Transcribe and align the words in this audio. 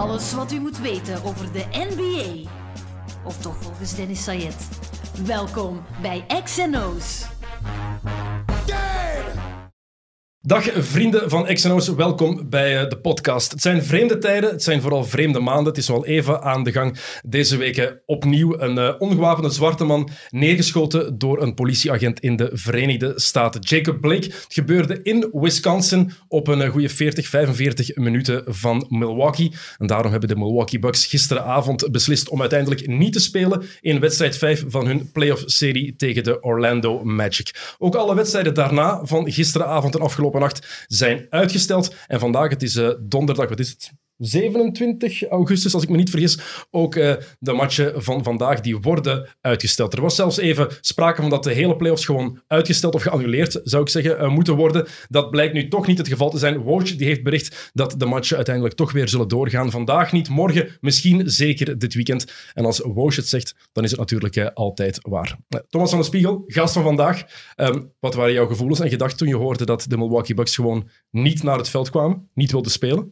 Alles 0.00 0.32
wat 0.32 0.52
u 0.52 0.60
moet 0.60 0.78
weten 0.78 1.24
over 1.24 1.52
de 1.52 1.64
NBA. 1.72 2.50
Of 3.24 3.36
toch 3.36 3.56
volgens 3.60 3.94
Dennis 3.94 4.24
Sayed. 4.24 4.68
Welkom 5.24 5.84
bij 6.02 6.24
XNO's. 6.44 7.26
Dag 10.46 10.70
vrienden 10.74 11.30
van 11.30 11.44
XNO's, 11.44 11.88
welkom 11.88 12.48
bij 12.48 12.82
eh, 12.82 12.88
de 12.88 12.98
podcast. 12.98 13.50
Het 13.50 13.60
zijn 13.60 13.82
vreemde 13.82 14.18
tijden, 14.18 14.50
het 14.50 14.62
zijn 14.62 14.80
vooral 14.80 15.04
vreemde 15.04 15.40
maanden. 15.40 15.66
Het 15.66 15.76
is 15.76 15.90
al 15.90 16.06
even 16.06 16.42
aan 16.42 16.62
de 16.62 16.72
gang. 16.72 16.96
Deze 17.22 17.56
week 17.56 18.00
opnieuw 18.06 18.60
een 18.60 18.76
uh, 18.76 18.94
ongewapende 18.98 19.50
zwarte 19.50 19.84
man 19.84 20.08
neergeschoten 20.30 21.18
door 21.18 21.42
een 21.42 21.54
politieagent 21.54 22.20
in 22.20 22.36
de 22.36 22.50
Verenigde 22.52 23.12
Staten. 23.16 23.60
Jacob 23.60 24.00
Blake. 24.00 24.24
Het 24.24 24.46
gebeurde 24.48 25.02
in 25.02 25.28
Wisconsin 25.32 26.12
op 26.28 26.48
een 26.48 26.60
uh, 26.60 26.68
goede 26.68 26.88
40, 26.88 27.26
45 27.28 27.96
minuten 27.96 28.42
van 28.46 28.86
Milwaukee. 28.88 29.52
En 29.78 29.86
daarom 29.86 30.10
hebben 30.10 30.28
de 30.28 30.36
Milwaukee 30.36 30.78
Bucks 30.78 31.06
gisteravond 31.06 31.90
beslist 31.90 32.28
om 32.28 32.40
uiteindelijk 32.40 32.86
niet 32.86 33.12
te 33.12 33.20
spelen 33.20 33.62
in 33.80 34.00
wedstrijd 34.00 34.36
5 34.36 34.64
van 34.66 34.86
hun 34.86 35.10
playoff-serie 35.12 35.96
tegen 35.96 36.24
de 36.24 36.40
Orlando 36.40 37.04
Magic. 37.04 37.74
Ook 37.78 37.94
alle 37.94 38.14
wedstrijden 38.14 38.54
daarna 38.54 39.00
van 39.04 39.32
gisteravond 39.32 39.94
en 39.94 40.00
afgelopen 40.00 40.28
zijn 40.86 41.26
uitgesteld. 41.30 41.94
En 42.06 42.20
vandaag, 42.20 42.50
het 42.50 42.62
is 42.62 42.76
uh, 42.76 42.90
donderdag, 43.00 43.48
wat 43.48 43.58
is 43.58 43.68
het? 43.68 43.90
27 44.20 45.28
augustus, 45.28 45.74
als 45.74 45.82
ik 45.82 45.88
me 45.88 45.96
niet 45.96 46.10
vergis, 46.10 46.38
ook 46.70 46.94
uh, 46.94 47.14
de 47.38 47.52
matchen 47.52 48.02
van 48.02 48.24
vandaag 48.24 48.60
die 48.60 48.78
worden 48.78 49.28
uitgesteld. 49.40 49.92
Er 49.92 50.00
was 50.00 50.14
zelfs 50.14 50.36
even 50.36 50.68
sprake 50.80 51.20
van 51.20 51.30
dat 51.30 51.44
de 51.44 51.52
hele 51.52 51.76
playoffs 51.76 52.04
gewoon 52.04 52.40
uitgesteld 52.46 52.94
of 52.94 53.02
geannuleerd, 53.02 53.60
zou 53.64 53.82
ik 53.82 53.88
zeggen, 53.88 54.20
uh, 54.20 54.28
moeten 54.28 54.56
worden. 54.56 54.86
Dat 55.08 55.30
blijkt 55.30 55.54
nu 55.54 55.68
toch 55.68 55.86
niet 55.86 55.98
het 55.98 56.08
geval 56.08 56.30
te 56.30 56.38
zijn. 56.38 56.58
Woj 56.58 56.84
die 56.84 57.06
heeft 57.06 57.22
bericht 57.22 57.70
dat 57.72 57.94
de 57.98 58.06
matchen 58.06 58.36
uiteindelijk 58.36 58.74
toch 58.74 58.92
weer 58.92 59.08
zullen 59.08 59.28
doorgaan. 59.28 59.70
Vandaag 59.70 60.12
niet, 60.12 60.28
morgen 60.28 60.68
misschien 60.80 61.30
zeker 61.30 61.78
dit 61.78 61.94
weekend. 61.94 62.32
En 62.54 62.64
als 62.64 62.78
Woj 62.78 63.12
het 63.14 63.28
zegt, 63.28 63.54
dan 63.72 63.84
is 63.84 63.90
het 63.90 64.00
natuurlijk 64.00 64.36
uh, 64.36 64.46
altijd 64.54 64.98
waar. 65.02 65.38
Thomas 65.68 65.90
van 65.90 65.98
de 65.98 66.04
Spiegel, 66.04 66.44
gast 66.46 66.72
van 66.72 66.82
vandaag. 66.82 67.24
Um, 67.56 67.92
wat 68.00 68.14
waren 68.14 68.32
jouw 68.32 68.46
gevoelens 68.46 68.80
en 68.80 68.88
gedachten 68.88 69.18
toen 69.18 69.28
je 69.28 69.36
hoorde 69.36 69.64
dat 69.64 69.84
de 69.88 69.96
Milwaukee 69.96 70.34
Bucks 70.34 70.54
gewoon 70.54 70.88
niet 71.10 71.42
naar 71.42 71.58
het 71.58 71.68
veld 71.68 71.90
kwamen, 71.90 72.28
niet 72.34 72.52
wilden 72.52 72.72
spelen? 72.72 73.10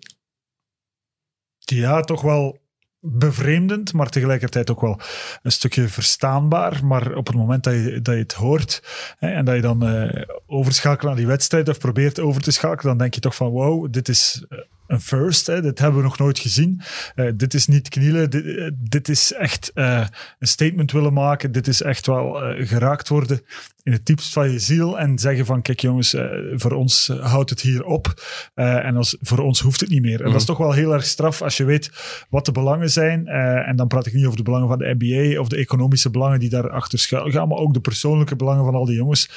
Ja, 1.71 2.01
toch 2.01 2.23
wel 2.23 2.59
bevreemdend, 3.01 3.93
maar 3.93 4.09
tegelijkertijd 4.09 4.71
ook 4.71 4.81
wel 4.81 5.01
een 5.43 5.53
stukje 5.53 5.89
verstaanbaar. 5.89 6.85
Maar 6.85 7.15
op 7.15 7.27
het 7.27 7.37
moment 7.37 7.65
dat 7.65 7.75
je, 7.75 8.03
dat 8.03 8.15
je 8.15 8.21
het 8.21 8.33
hoort 8.33 8.83
hè, 9.19 9.29
en 9.29 9.45
dat 9.45 9.55
je 9.55 9.61
dan 9.61 9.95
uh, 9.95 10.23
overschakelt 10.47 11.03
naar 11.07 11.17
die 11.17 11.27
wedstrijd 11.27 11.69
of 11.69 11.79
probeert 11.79 12.21
over 12.21 12.43
te 12.43 12.51
schakelen, 12.51 12.89
dan 12.89 12.99
denk 12.99 13.15
je 13.15 13.21
toch 13.21 13.35
van 13.35 13.49
wow, 13.49 13.93
dit 13.93 14.09
is 14.09 14.47
een 14.89 15.01
first. 15.01 15.47
Hè. 15.47 15.63
Dit 15.63 15.79
hebben 15.79 16.01
we 16.01 16.07
nog 16.07 16.19
nooit 16.19 16.39
gezien. 16.39 16.81
Uh, 17.17 17.31
dit 17.35 17.55
is 17.55 17.67
niet 17.67 17.89
knielen. 17.89 18.31
Dit, 18.31 18.45
uh, 18.45 18.71
dit 18.77 19.09
is 19.09 19.33
echt 19.33 19.71
uh, 19.75 20.05
een 20.39 20.47
statement 20.47 20.93
willen 20.93 21.13
maken. 21.13 21.53
Dit 21.53 21.69
is 21.69 21.83
echt 21.83 22.07
wel 22.07 22.33
geraakt 22.59 23.09
worden 23.09 23.41
in 23.83 23.93
het 23.93 24.07
diepst 24.07 24.33
van 24.33 24.51
je 24.51 24.59
ziel. 24.59 24.99
En 24.99 25.19
zeggen 25.19 25.47
van, 25.47 25.63
kijk 25.63 25.81
jongens, 25.81 26.17
voor 26.53 26.73
ons 26.73 27.13
houdt 27.21 27.51
het 27.51 27.61
hier 27.61 27.85
op. 27.85 28.23
en 28.55 28.97
als, 28.97 29.17
voor 29.21 29.39
ons 29.39 29.61
hoeft 29.61 29.81
het 29.81 29.89
niet 29.89 30.03
meer. 30.03 30.19
En 30.19 30.27
mm. 30.27 30.33
dat 30.33 30.41
is 30.41 30.47
toch 30.47 30.59
wel 30.59 30.73
heel 30.73 30.93
erg 30.93 31.05
straf 31.05 31.43
als 31.43 31.57
je 31.57 31.65
weet 31.65 31.91
wat 32.29 32.45
de 32.45 32.53
belangen 32.53 32.91
zijn. 32.91 33.27
en 33.27 33.77
dan 33.77 33.87
praat 33.89 34.07
ik 34.07 34.13
niet 34.13 34.25
over 34.25 34.37
de 34.37 34.43
belangen 34.43 34.69
van 34.69 34.79
de 34.79 34.95
NBA 34.99 35.41
of 35.41 35.49
de 35.49 35.57
economische 35.57 36.11
belangen 36.11 36.41
die 36.41 36.49
daarachter 36.49 36.99
schuil 36.99 37.31
gaan. 37.31 37.49
Maar 37.49 37.59
ook 37.59 37.75
de 37.75 37.81
persoonlijke 37.81 38.37
belangen 38.37 38.65
van 38.65 38.75
al 38.75 38.85
die 38.85 38.97
jongens. 38.97 39.31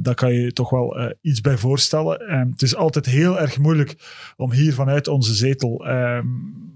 daar 0.00 0.14
kan 0.14 0.32
je 0.32 0.52
toch 0.52 0.70
wel 0.70 1.14
iets 1.20 1.40
bij 1.40 1.56
voorstellen. 1.56 2.48
het 2.50 2.62
is 2.62 2.76
altijd 2.76 3.06
heel 3.06 3.40
erg 3.40 3.58
moeilijk 3.58 3.94
om 4.36 4.52
hier 4.52 4.74
vanuit 4.86 5.08
onze 5.08 5.34
zetel 5.34 5.88
um, 5.88 6.66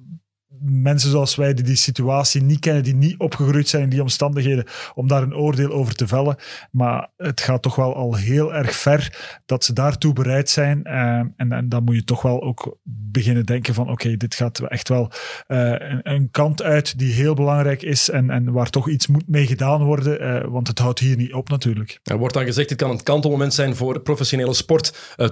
mensen 0.63 1.11
zoals 1.11 1.35
wij 1.35 1.55
die 1.55 1.65
die 1.65 1.77
situatie 1.77 2.43
niet 2.43 2.59
kennen, 2.59 2.83
die 2.83 2.95
niet 2.95 3.19
opgegroeid 3.19 3.69
zijn 3.69 3.83
in 3.83 3.89
die 3.89 4.01
omstandigheden, 4.01 4.67
om 4.95 5.09
daar 5.09 5.23
een 5.23 5.37
oordeel 5.37 5.71
over 5.71 5.95
te 5.95 6.07
vellen. 6.07 6.37
Maar 6.71 7.09
het 7.17 7.41
gaat 7.41 7.63
toch 7.63 7.75
wel 7.75 7.95
al 7.95 8.15
heel 8.15 8.55
erg 8.55 8.73
ver 8.73 9.19
dat 9.47 9.65
ze 9.65 9.73
daartoe 9.73 10.13
bereid 10.13 10.51
zijn. 10.51 10.99
Um, 10.99 11.35
en, 11.37 11.53
en, 11.53 11.69
dan 11.69 11.85
moet 11.85 11.95
je 11.95 12.05
toch 12.05 12.23
wel 12.23 12.43
ook 12.43 12.79
beginnen 12.83 13.47
denken 13.47 13.75
van 13.75 13.91
oké, 13.91 14.17
dit 14.17 14.35
gaat 14.35 14.59
echt 14.61 14.89
wel 14.89 15.11
uh, 15.49 15.75
een, 16.03 16.29
kant 16.31 16.63
uit 16.63 16.99
die 16.99 17.13
heel 17.13 17.35
belangrijk 17.35 17.83
is 17.83 18.11
en, 18.11 18.31
en 18.31 18.53
waar 18.53 18.71
toch 18.71 18.89
iets 18.89 19.07
moet 19.07 19.29
mee 19.29 19.47
gedaan 19.47 19.85
worden, 19.85 20.23
uh, 20.23 20.51
want 20.51 20.69
het 20.69 20.79
houdt 20.79 20.99
hier 20.99 21.17
niet 21.17 21.33
op 21.33 21.49
natuurlijk. 21.49 22.01
Er 22.03 22.19
wordt 22.19 22.35
dan 22.35 22.45
gezegd, 22.45 22.69
dit 22.69 22.79
kan 22.79 22.91
een 22.91 23.03
kantelmoment 23.03 23.55
zijn 23.55 23.77
voor 23.77 24.01
professionele 24.01 24.55
sport, 24.55 25.17
uh, 25.17 25.29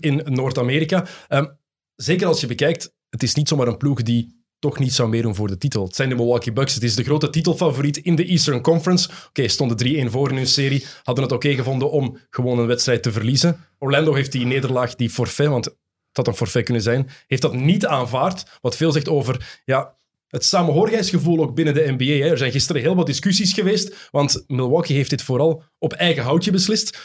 in 0.00 0.22
Noord-Amerika. 0.24 1.04
Um, 1.28 1.60
zeker 2.02 2.26
als 2.26 2.40
je 2.40 2.46
bekijkt, 2.46 2.92
het 3.08 3.22
is 3.22 3.34
niet 3.34 3.48
zomaar 3.48 3.66
een 3.66 3.76
ploeg 3.76 4.02
die 4.02 4.40
toch 4.58 4.78
niet 4.78 4.92
zou 4.92 5.08
meedoen 5.08 5.34
voor 5.34 5.48
de 5.48 5.58
titel. 5.58 5.84
Het 5.84 5.96
zijn 5.96 6.08
de 6.08 6.14
Milwaukee 6.14 6.52
Bucks. 6.52 6.74
Het 6.74 6.82
is 6.82 6.94
de 6.94 7.04
grote 7.04 7.30
titelfavoriet 7.30 7.96
in 7.96 8.16
de 8.16 8.24
Eastern 8.24 8.60
Conference. 8.60 9.10
Oké, 9.28 9.48
stonden 9.48 10.06
3-1 10.08 10.10
voor 10.10 10.30
in 10.30 10.36
hun 10.36 10.46
serie. 10.46 10.86
Hadden 11.02 11.24
het 11.24 11.32
oké 11.32 11.54
gevonden 11.54 11.90
om 11.90 12.18
gewoon 12.30 12.58
een 12.58 12.66
wedstrijd 12.66 13.02
te 13.02 13.12
verliezen. 13.12 13.66
Orlando 13.78 14.14
heeft 14.14 14.32
die 14.32 14.46
nederlaag, 14.46 14.94
die 14.94 15.10
forfait, 15.10 15.48
want 15.48 15.64
het 15.64 15.76
had 16.12 16.26
een 16.26 16.34
forfait 16.34 16.64
kunnen 16.64 16.82
zijn, 16.82 17.08
heeft 17.26 17.42
dat 17.42 17.54
niet 17.54 17.86
aanvaard. 17.86 18.58
Wat 18.60 18.76
veel 18.76 18.92
zegt 18.92 19.08
over 19.08 19.60
ja, 19.64 19.96
het 20.28 20.44
samenhorigheidsgevoel 20.44 21.40
ook 21.40 21.54
binnen 21.54 21.74
de 21.74 21.94
NBA. 21.96 22.24
Hè. 22.24 22.30
Er 22.30 22.38
zijn 22.38 22.52
gisteren 22.52 22.82
heel 22.82 22.94
wat 22.94 23.06
discussies 23.06 23.52
geweest, 23.52 24.08
want 24.10 24.44
Milwaukee 24.46 24.96
heeft 24.96 25.10
dit 25.10 25.22
vooral 25.22 25.62
op 25.78 25.92
eigen 25.92 26.22
houtje 26.22 26.50
beslist. 26.50 26.98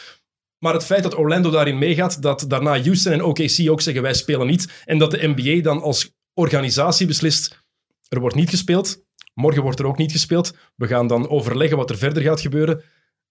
Maar 0.58 0.72
het 0.72 0.84
feit 0.84 1.02
dat 1.02 1.16
Orlando 1.16 1.50
daarin 1.50 1.78
meegaat, 1.78 2.22
dat 2.22 2.44
daarna 2.48 2.80
Houston 2.80 3.12
en 3.12 3.22
OKC 3.22 3.70
ook 3.70 3.80
zeggen 3.80 4.02
wij 4.02 4.14
spelen 4.14 4.46
niet, 4.46 4.82
en 4.84 4.98
dat 4.98 5.10
de 5.10 5.32
NBA 5.34 5.62
dan 5.62 5.82
als 5.82 6.16
organisatie 6.34 7.06
beslist, 7.06 7.62
er 8.08 8.20
wordt 8.20 8.36
niet 8.36 8.50
gespeeld, 8.50 9.04
morgen 9.34 9.62
wordt 9.62 9.78
er 9.78 9.86
ook 9.86 9.98
niet 9.98 10.12
gespeeld, 10.12 10.56
we 10.76 10.86
gaan 10.86 11.06
dan 11.06 11.28
overleggen 11.28 11.76
wat 11.76 11.90
er 11.90 11.98
verder 11.98 12.22
gaat 12.22 12.40
gebeuren 12.40 12.82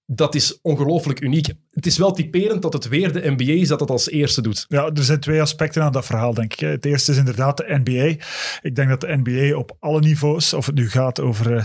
dat 0.10 0.36
is 0.36 0.60
ongelooflijk 0.62 1.22
uniek. 1.22 1.54
Het 1.72 1.86
is 1.86 1.98
wel 1.98 2.12
typerend 2.12 2.62
dat 2.62 2.74
het 2.74 2.88
weer 2.88 3.14
de 3.14 3.34
NBA 3.38 3.52
is 3.52 3.68
dat 3.68 3.80
het 3.80 3.90
als 3.90 4.10
eerste 4.10 4.42
doet. 4.42 4.66
Ja, 4.68 4.90
er 4.94 5.04
zijn 5.04 5.20
twee 5.20 5.42
aspecten 5.42 5.84
aan 5.84 5.92
dat 5.92 6.06
verhaal, 6.06 6.34
denk 6.34 6.54
ik. 6.54 6.60
Het 6.60 6.86
eerste 6.86 7.12
is 7.12 7.18
inderdaad 7.18 7.58
de 7.58 7.82
NBA. 7.84 8.24
Ik 8.62 8.76
denk 8.76 8.90
dat 8.90 9.02
de 9.02 9.20
NBA 9.24 9.58
op 9.58 9.76
alle 9.80 10.00
niveaus, 10.00 10.54
of 10.54 10.66
het 10.66 10.76
nu 10.76 10.90
gaat 10.90 11.20
over, 11.20 11.52
uh, 11.52 11.64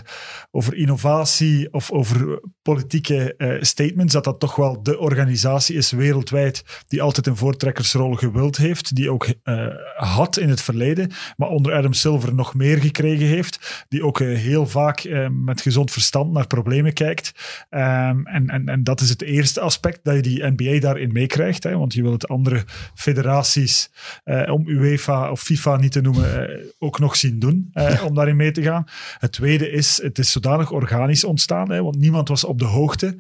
over 0.51 0.75
innovatie 0.75 1.73
of 1.73 1.91
over 1.91 2.41
politieke 2.63 3.35
uh, 3.39 3.63
statements, 3.63 4.13
dat 4.13 4.25
dat 4.25 4.41
toch 4.41 4.57
wel 4.57 4.83
de 4.83 4.99
organisatie 4.99 5.77
is 5.77 5.91
wereldwijd 5.91 6.65
die 6.87 7.03
altijd 7.03 7.27
een 7.27 7.37
voortrekkersrol 7.37 8.15
gewild 8.15 8.57
heeft, 8.57 8.95
die 8.95 9.11
ook 9.11 9.27
uh, 9.45 9.67
had 9.95 10.37
in 10.37 10.49
het 10.49 10.61
verleden, 10.61 11.11
maar 11.37 11.49
onder 11.49 11.73
Adam 11.73 11.93
Silver 11.93 12.35
nog 12.35 12.55
meer 12.55 12.79
gekregen 12.79 13.27
heeft, 13.27 13.85
die 13.89 14.05
ook 14.05 14.19
heel 14.19 14.67
vaak 14.67 15.29
met 15.31 15.61
gezond 15.61 15.91
verstand 15.91 16.33
naar 16.33 16.47
problemen 16.47 16.93
kijkt. 16.93 17.33
Um, 17.71 18.31
en, 18.33 18.49
en, 18.49 18.69
en 18.69 18.85
dat 18.85 19.01
is 19.01 19.09
het 19.09 19.23
eerste 19.23 19.61
aspect, 19.61 20.01
dat 20.03 20.15
je 20.15 20.23
die 20.23 20.45
NBA 20.57 20.81
daarin 20.81 21.13
meekrijgt. 21.13 21.65
Want 21.65 21.95
je 21.95 22.03
wil 22.03 22.13
het 22.13 22.29
andere 22.29 22.65
federaties, 22.95 23.91
eh, 24.25 24.53
om 24.53 24.69
UEFA 24.69 25.31
of 25.31 25.41
FIFA 25.41 25.77
niet 25.77 25.93
te 25.93 26.01
noemen, 26.01 26.49
eh, 26.49 26.67
ook 26.79 26.99
nog 26.99 27.17
zien 27.17 27.39
doen. 27.39 27.71
Eh, 27.73 28.05
om 28.05 28.15
daarin 28.15 28.37
mee 28.37 28.51
te 28.51 28.63
gaan. 28.63 28.85
Het 29.19 29.33
tweede 29.33 29.71
is, 29.71 30.03
het 30.03 30.19
is 30.19 30.33
zodanig 30.33 30.71
organisch 30.71 31.25
ontstaan. 31.25 31.71
Hè, 31.71 31.83
want 31.83 31.99
niemand 31.99 32.29
was 32.29 32.45
op 32.45 32.59
de 32.59 32.65
hoogte. 32.65 33.17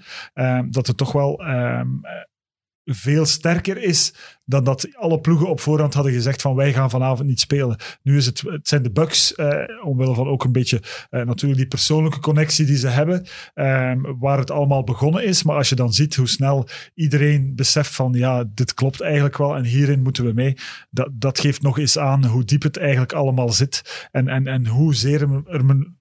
dat 0.70 0.86
het 0.86 0.96
toch 0.96 1.12
wel 1.12 1.44
ehm, 1.44 1.88
veel 2.84 3.26
sterker 3.26 3.82
is 3.82 4.14
dan 4.44 4.64
dat 4.64 4.88
alle 4.94 5.20
ploegen 5.20 5.48
op 5.48 5.60
voorhand 5.60 5.94
hadden 5.94 6.12
gezegd 6.12 6.42
van 6.42 6.54
wij 6.54 6.72
gaan 6.72 6.90
vanavond 6.90 7.28
niet 7.28 7.40
spelen. 7.40 7.76
Nu 8.02 8.16
is 8.16 8.26
het, 8.26 8.40
het 8.40 8.68
zijn 8.68 8.82
de 8.82 8.90
Bucks, 8.90 9.34
eh, 9.34 9.64
omwille 9.82 10.14
van 10.14 10.28
ook 10.28 10.44
een 10.44 10.52
beetje 10.52 10.82
eh, 11.10 11.22
natuurlijk 11.22 11.60
die 11.60 11.68
persoonlijke 11.68 12.20
connectie 12.20 12.66
die 12.66 12.76
ze 12.76 12.88
hebben, 12.88 13.26
eh, 13.54 13.92
waar 14.18 14.38
het 14.38 14.50
allemaal 14.50 14.84
begonnen 14.84 15.24
is. 15.24 15.42
Maar 15.42 15.56
als 15.56 15.68
je 15.68 15.74
dan 15.74 15.92
ziet 15.92 16.14
hoe 16.14 16.28
snel 16.28 16.68
iedereen 16.94 17.54
beseft 17.54 17.94
van 17.94 18.12
ja, 18.12 18.44
dit 18.54 18.74
klopt 18.74 19.00
eigenlijk 19.00 19.36
wel 19.36 19.56
en 19.56 19.64
hierin 19.64 20.02
moeten 20.02 20.24
we 20.24 20.32
mee, 20.32 20.56
dat, 20.90 21.08
dat 21.12 21.40
geeft 21.40 21.62
nog 21.62 21.78
eens 21.78 21.98
aan 21.98 22.24
hoe 22.24 22.44
diep 22.44 22.62
het 22.62 22.76
eigenlijk 22.76 23.12
allemaal 23.12 23.52
zit 23.52 24.08
en, 24.10 24.28
en, 24.28 24.46
en 24.46 24.66
hoezeer 24.66 25.44
er 25.46 25.64
men 25.64 25.98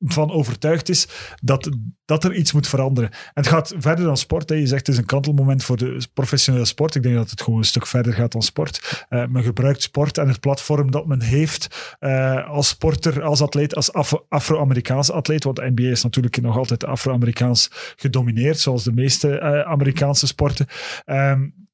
van 0.00 0.30
overtuigd 0.30 0.88
is 0.88 1.08
dat, 1.42 1.70
dat 2.04 2.24
er 2.24 2.34
iets 2.34 2.52
moet 2.52 2.68
veranderen. 2.68 3.10
En 3.10 3.18
het 3.32 3.46
gaat 3.46 3.74
verder 3.78 4.04
dan 4.04 4.16
sport. 4.16 4.48
Hè. 4.48 4.54
Je 4.54 4.66
zegt 4.66 4.86
het 4.86 4.94
is 4.94 5.00
een 5.00 5.06
kantelmoment 5.06 5.64
voor 5.64 5.76
de 5.76 6.06
professionele 6.14 6.64
sport. 6.64 6.94
Ik 6.94 7.02
denk 7.02 7.14
dat 7.14 7.30
het 7.30 7.42
gewoon 7.42 7.58
een 7.58 7.64
stuk 7.64 7.86
verder 7.86 8.12
gaat 8.12 8.32
dan 8.32 8.42
sport. 8.42 9.06
Uh, 9.10 9.26
men 9.26 9.42
gebruikt 9.42 9.82
sport 9.82 10.18
en 10.18 10.28
het 10.28 10.40
platform 10.40 10.90
dat 10.90 11.06
men 11.06 11.22
heeft 11.22 11.96
uh, 12.00 12.48
als 12.48 12.68
sporter, 12.68 13.22
als 13.22 13.42
atleet, 13.42 13.74
als 13.74 13.92
Afro-Amerikaanse 14.28 15.12
atleet. 15.12 15.44
Want 15.44 15.56
de 15.56 15.70
NBA 15.74 15.90
is 15.90 16.02
natuurlijk 16.02 16.40
nog 16.40 16.56
altijd 16.56 16.84
Afro-Amerikaans 16.84 17.70
gedomineerd, 17.96 18.58
zoals 18.58 18.84
de 18.84 18.92
meeste 18.92 19.28
uh, 19.28 19.60
Amerikaanse 19.60 20.26
sporten. 20.26 20.66
Um, 21.06 21.67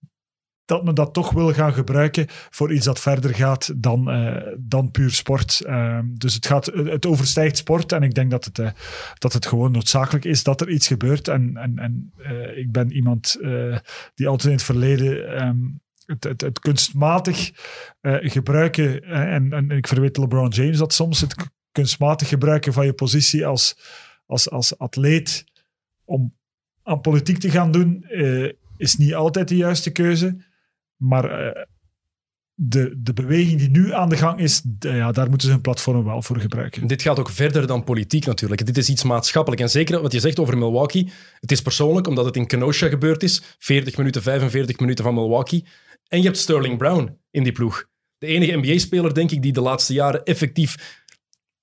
dat 0.65 0.85
men 0.85 0.95
dat 0.95 1.13
toch 1.13 1.31
wil 1.31 1.53
gaan 1.53 1.73
gebruiken 1.73 2.27
voor 2.29 2.73
iets 2.73 2.85
dat 2.85 3.01
verder 3.01 3.35
gaat 3.35 3.73
dan, 3.77 4.09
uh, 4.11 4.43
dan 4.59 4.91
puur 4.91 5.11
sport. 5.11 5.63
Uh, 5.67 5.99
dus 6.05 6.35
het, 6.35 6.47
gaat, 6.47 6.67
het 6.67 7.07
overstijgt 7.07 7.57
sport 7.57 7.93
en 7.93 8.03
ik 8.03 8.15
denk 8.15 8.31
dat 8.31 8.45
het, 8.45 8.59
uh, 8.59 8.71
dat 9.19 9.33
het 9.33 9.47
gewoon 9.47 9.73
noodzakelijk 9.73 10.25
is 10.25 10.43
dat 10.43 10.61
er 10.61 10.71
iets 10.71 10.87
gebeurt. 10.87 11.29
En, 11.29 11.57
en, 11.57 11.79
en 11.79 12.13
uh, 12.17 12.57
ik 12.57 12.73
ben 12.73 12.93
iemand 12.93 13.37
die 14.15 14.29
altijd 14.29 14.45
in 14.45 14.57
het 14.57 14.63
verleden 14.63 15.43
um, 15.47 15.83
het, 16.07 16.41
het, 16.41 16.59
kunstmatig 16.59 17.51
gebruiken, 18.03 19.03
en, 19.03 19.53
en 19.53 19.71
ik 19.71 19.89
verweet 19.89 20.17
LeBron 20.17 20.49
James 20.49 20.79
dat 20.79 20.93
soms, 20.93 21.21
het 21.21 21.35
kunstmatig 21.73 22.29
gebruiken 22.29 22.73
van 22.73 22.87
je 22.87 22.93
positie 22.93 23.47
als, 23.47 23.79
als, 24.27 24.51
als 24.51 24.79
atleet 24.79 25.45
om 26.05 26.35
aan 26.83 27.01
politiek 27.01 27.39
te 27.39 27.51
gaan 27.51 27.73
doen, 27.73 28.07
is 28.77 28.97
niet 28.97 29.15
altijd 29.15 29.49
de 29.49 29.57
juiste 29.57 29.91
keuze. 29.91 30.37
Maar 30.97 31.47
uh, 31.47 31.63
de, 32.55 32.95
de 33.03 33.13
beweging 33.13 33.59
die 33.59 33.71
nu 33.71 33.93
aan 33.93 34.09
de 34.09 34.17
gang 34.17 34.39
is, 34.39 34.63
ja, 34.79 35.13
daar 35.13 35.29
moeten 35.29 35.49
ze 35.49 35.55
een 35.55 35.61
platform 35.61 36.05
wel 36.05 36.23
voor 36.23 36.41
gebruiken. 36.41 36.87
Dit 36.87 37.03
gaat 37.03 37.19
ook 37.19 37.31
verder 37.31 37.67
dan 37.67 37.85
politiek 37.85 38.27
natuurlijk. 38.27 38.67
Dit 38.67 38.77
is 38.77 38.89
iets 38.89 39.03
maatschappelijk. 39.03 39.63
En 39.63 39.71
zeker 39.71 40.03
wat 40.03 40.13
je 40.13 40.21
zegt 40.21 40.39
over 40.39 40.59
Milwaukee. 40.59 41.11
Het 41.41 41.53
is 41.53 41.63
persoonlijk, 41.63 42.07
omdat 42.07 42.25
het 42.25 42.37
in 42.37 42.47
Kenosha 42.47 42.89
gebeurd 42.89 43.23
is. 43.23 43.57
40 43.59 43.97
minuten, 43.97 44.23
45 44.23 44.79
minuten 44.79 45.05
van 45.05 45.15
Milwaukee. 45.15 45.65
En 46.09 46.19
je 46.19 46.25
hebt 46.25 46.39
Sterling 46.39 46.79
Brown 46.79 47.19
in 47.31 47.43
die 47.43 47.53
ploeg. 47.53 47.85
De 48.19 48.27
enige 48.27 48.57
NBA-speler, 48.57 49.15
denk 49.15 49.31
ik, 49.31 49.43
die 49.43 49.53
de 49.53 49.61
laatste 49.61 49.93
jaren 49.93 50.25
effectief 50.25 51.03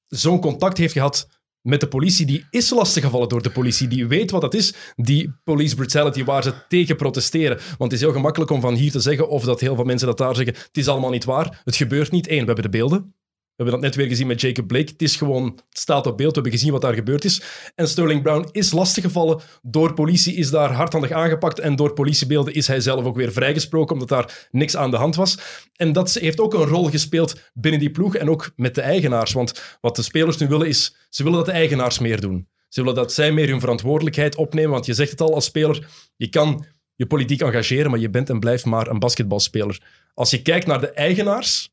zo'n 0.07 0.41
contact 0.41 0.77
heeft 0.77 0.93
gehad 0.93 1.40
met 1.61 1.79
de 1.79 1.87
politie. 1.87 2.25
Die 2.25 2.45
is 2.49 2.69
lastiggevallen 2.69 3.29
door 3.29 3.41
de 3.41 3.51
politie. 3.51 3.87
Die 3.87 4.07
weet 4.07 4.31
wat 4.31 4.41
dat 4.41 4.53
is, 4.53 4.73
die 4.95 5.33
police 5.43 5.75
brutality, 5.75 6.23
waar 6.23 6.43
ze 6.43 6.53
tegen 6.67 6.95
protesteren. 6.95 7.57
Want 7.57 7.91
het 7.91 7.91
is 7.91 7.99
heel 8.01 8.11
gemakkelijk 8.11 8.51
om 8.51 8.61
van 8.61 8.75
hier 8.75 8.91
te 8.91 8.99
zeggen, 8.99 9.29
of 9.29 9.43
dat 9.43 9.59
heel 9.59 9.75
veel 9.75 9.83
mensen 9.83 10.07
dat 10.07 10.17
daar 10.17 10.35
zeggen, 10.35 10.55
het 10.55 10.77
is 10.77 10.87
allemaal 10.87 11.09
niet 11.09 11.25
waar. 11.25 11.61
Het 11.63 11.75
gebeurt 11.75 12.11
niet. 12.11 12.29
Eén, 12.29 12.39
we 12.39 12.45
hebben 12.45 12.63
de 12.63 12.69
beelden. 12.69 13.15
We 13.61 13.69
hebben 13.69 13.81
dat 13.81 13.91
net 13.91 14.01
weer 14.01 14.11
gezien 14.11 14.27
met 14.27 14.41
Jacob 14.41 14.67
Blake. 14.67 14.91
Het 14.91 15.01
is 15.01 15.15
gewoon, 15.15 15.45
het 15.45 15.79
staat 15.79 16.07
op 16.07 16.17
beeld. 16.17 16.29
We 16.29 16.41
hebben 16.41 16.51
gezien 16.51 16.71
wat 16.71 16.81
daar 16.81 16.93
gebeurd 16.93 17.25
is. 17.25 17.41
En 17.75 17.87
Sterling 17.87 18.21
Brown 18.21 18.47
is 18.51 18.71
lastiggevallen 18.71 19.41
door 19.61 19.93
politie, 19.93 20.35
is 20.35 20.49
daar 20.49 20.71
hardhandig 20.71 21.11
aangepakt. 21.11 21.59
En 21.59 21.75
door 21.75 21.93
politiebeelden 21.93 22.53
is 22.53 22.67
hij 22.67 22.79
zelf 22.79 23.05
ook 23.05 23.15
weer 23.15 23.31
vrijgesproken, 23.31 23.93
omdat 23.93 24.09
daar 24.09 24.47
niks 24.51 24.77
aan 24.77 24.91
de 24.91 24.97
hand 24.97 25.15
was. 25.15 25.37
En 25.75 25.93
dat 25.93 26.13
heeft 26.13 26.39
ook 26.39 26.53
een 26.53 26.65
rol 26.65 26.89
gespeeld 26.89 27.51
binnen 27.53 27.79
die 27.79 27.91
ploeg 27.91 28.15
en 28.15 28.29
ook 28.29 28.51
met 28.55 28.75
de 28.75 28.81
eigenaars. 28.81 29.33
Want 29.33 29.77
wat 29.81 29.95
de 29.95 30.01
spelers 30.01 30.37
nu 30.37 30.47
willen 30.47 30.67
is, 30.67 30.95
ze 31.09 31.23
willen 31.23 31.37
dat 31.37 31.47
de 31.47 31.51
eigenaars 31.51 31.99
meer 31.99 32.21
doen. 32.21 32.47
Ze 32.69 32.81
willen 32.81 32.95
dat 32.95 33.13
zij 33.13 33.31
meer 33.31 33.49
hun 33.49 33.59
verantwoordelijkheid 33.59 34.35
opnemen. 34.35 34.71
Want 34.71 34.85
je 34.85 34.93
zegt 34.93 35.11
het 35.11 35.21
al 35.21 35.33
als 35.33 35.45
speler, 35.45 35.87
je 36.15 36.29
kan 36.29 36.65
je 36.95 37.05
politiek 37.05 37.41
engageren, 37.41 37.91
maar 37.91 37.99
je 37.99 38.09
bent 38.09 38.29
en 38.29 38.39
blijft 38.39 38.65
maar 38.65 38.87
een 38.87 38.99
basketbalspeler. 38.99 39.81
Als 40.13 40.29
je 40.29 40.41
kijkt 40.41 40.67
naar 40.67 40.79
de 40.79 40.91
eigenaars, 40.91 41.70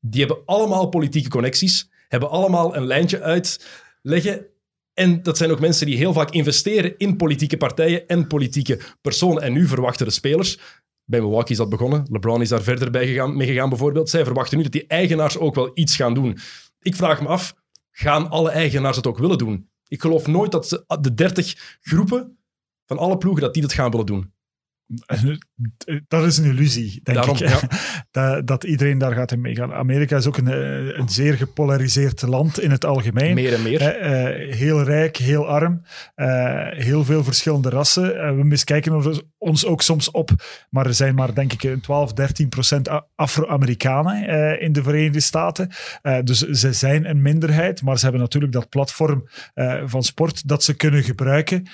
die 0.00 0.24
hebben 0.24 0.44
allemaal 0.44 0.88
politieke 0.88 1.28
connecties, 1.28 1.90
hebben 2.08 2.30
allemaal 2.30 2.76
een 2.76 2.86
lijntje 2.86 3.20
uitleggen. 3.20 4.46
En 4.94 5.22
dat 5.22 5.36
zijn 5.36 5.50
ook 5.50 5.60
mensen 5.60 5.86
die 5.86 5.96
heel 5.96 6.12
vaak 6.12 6.30
investeren 6.30 6.94
in 6.96 7.16
politieke 7.16 7.56
partijen 7.56 8.06
en 8.06 8.26
politieke 8.26 8.80
personen. 9.00 9.42
En 9.42 9.52
nu 9.52 9.66
verwachten 9.66 10.06
de 10.06 10.12
spelers, 10.12 10.58
bij 11.04 11.20
Milwaukee 11.20 11.50
is 11.50 11.56
dat 11.56 11.68
begonnen, 11.68 12.06
LeBron 12.10 12.40
is 12.40 12.48
daar 12.48 12.62
verder 12.62 12.90
bij 12.90 13.06
gegaan, 13.06 13.36
mee 13.36 13.46
gegaan 13.46 13.68
bijvoorbeeld, 13.68 14.10
zij 14.10 14.24
verwachten 14.24 14.56
nu 14.56 14.62
dat 14.62 14.72
die 14.72 14.86
eigenaars 14.86 15.38
ook 15.38 15.54
wel 15.54 15.70
iets 15.74 15.96
gaan 15.96 16.14
doen. 16.14 16.38
Ik 16.80 16.96
vraag 16.96 17.20
me 17.20 17.28
af, 17.28 17.54
gaan 17.90 18.30
alle 18.30 18.50
eigenaars 18.50 18.96
het 18.96 19.06
ook 19.06 19.18
willen 19.18 19.38
doen? 19.38 19.70
Ik 19.88 20.00
geloof 20.00 20.26
nooit 20.26 20.52
dat 20.52 20.84
de 21.00 21.14
30 21.14 21.78
groepen 21.80 22.38
van 22.86 22.98
alle 22.98 23.18
ploegen 23.18 23.42
dat 23.42 23.52
die 23.52 23.62
dat 23.62 23.72
gaan 23.72 23.90
willen 23.90 24.06
doen. 24.06 24.32
Dat 26.08 26.24
is 26.24 26.38
een 26.38 26.44
illusie, 26.44 27.00
denk 27.02 27.24
ik. 27.24 27.36
Ja. 27.36 27.60
dat, 28.10 28.46
dat, 28.46 28.64
iedereen 28.64 28.98
daar 28.98 29.12
gaat 29.12 29.32
in 29.32 29.40
meegaan. 29.40 29.72
Amerika 29.72 30.16
is 30.16 30.26
ook 30.26 30.36
een, 30.36 30.48
eh, 30.48 30.98
een 30.98 31.08
zeer 31.08 31.34
gepolariseerd 31.34 32.22
land 32.22 32.60
in 32.60 32.70
het 32.70 32.84
algemeen. 32.84 33.34
Meer 33.34 33.54
en 33.54 33.62
meer. 33.62 33.80
Uh, 33.80 34.54
heel 34.54 34.82
rijk, 34.82 35.16
heel 35.16 35.48
arm. 35.48 35.82
Uh, 36.16 36.66
heel 36.70 37.04
veel 37.04 37.24
verschillende 37.24 37.68
rassen. 37.68 38.36
we 38.36 38.44
miskijken 38.44 39.22
ons 39.38 39.66
ook 39.66 39.82
soms 39.82 40.10
op. 40.10 40.30
Maar 40.70 40.86
er 40.86 40.94
zijn 40.94 41.14
maar, 41.14 41.34
denk 41.34 41.52
ik, 41.52 41.82
12, 41.82 42.12
13 42.12 42.48
procent 42.48 42.88
Afro-Amerikanen 43.14 44.60
in 44.60 44.72
de 44.72 44.82
Verenigde 44.82 45.20
Staten. 45.20 45.70
dus 46.24 46.38
ze 46.38 46.72
zijn 46.72 47.04
een 47.04 47.22
minderheid. 47.22 47.82
Maar 47.82 47.96
ze 47.96 48.02
hebben 48.02 48.20
natuurlijk 48.22 48.52
dat 48.52 48.68
platform 48.68 49.28
van 49.84 50.02
sport 50.02 50.48
dat 50.48 50.64
ze 50.64 50.74
kunnen 50.74 51.02
gebruiken. 51.02 51.68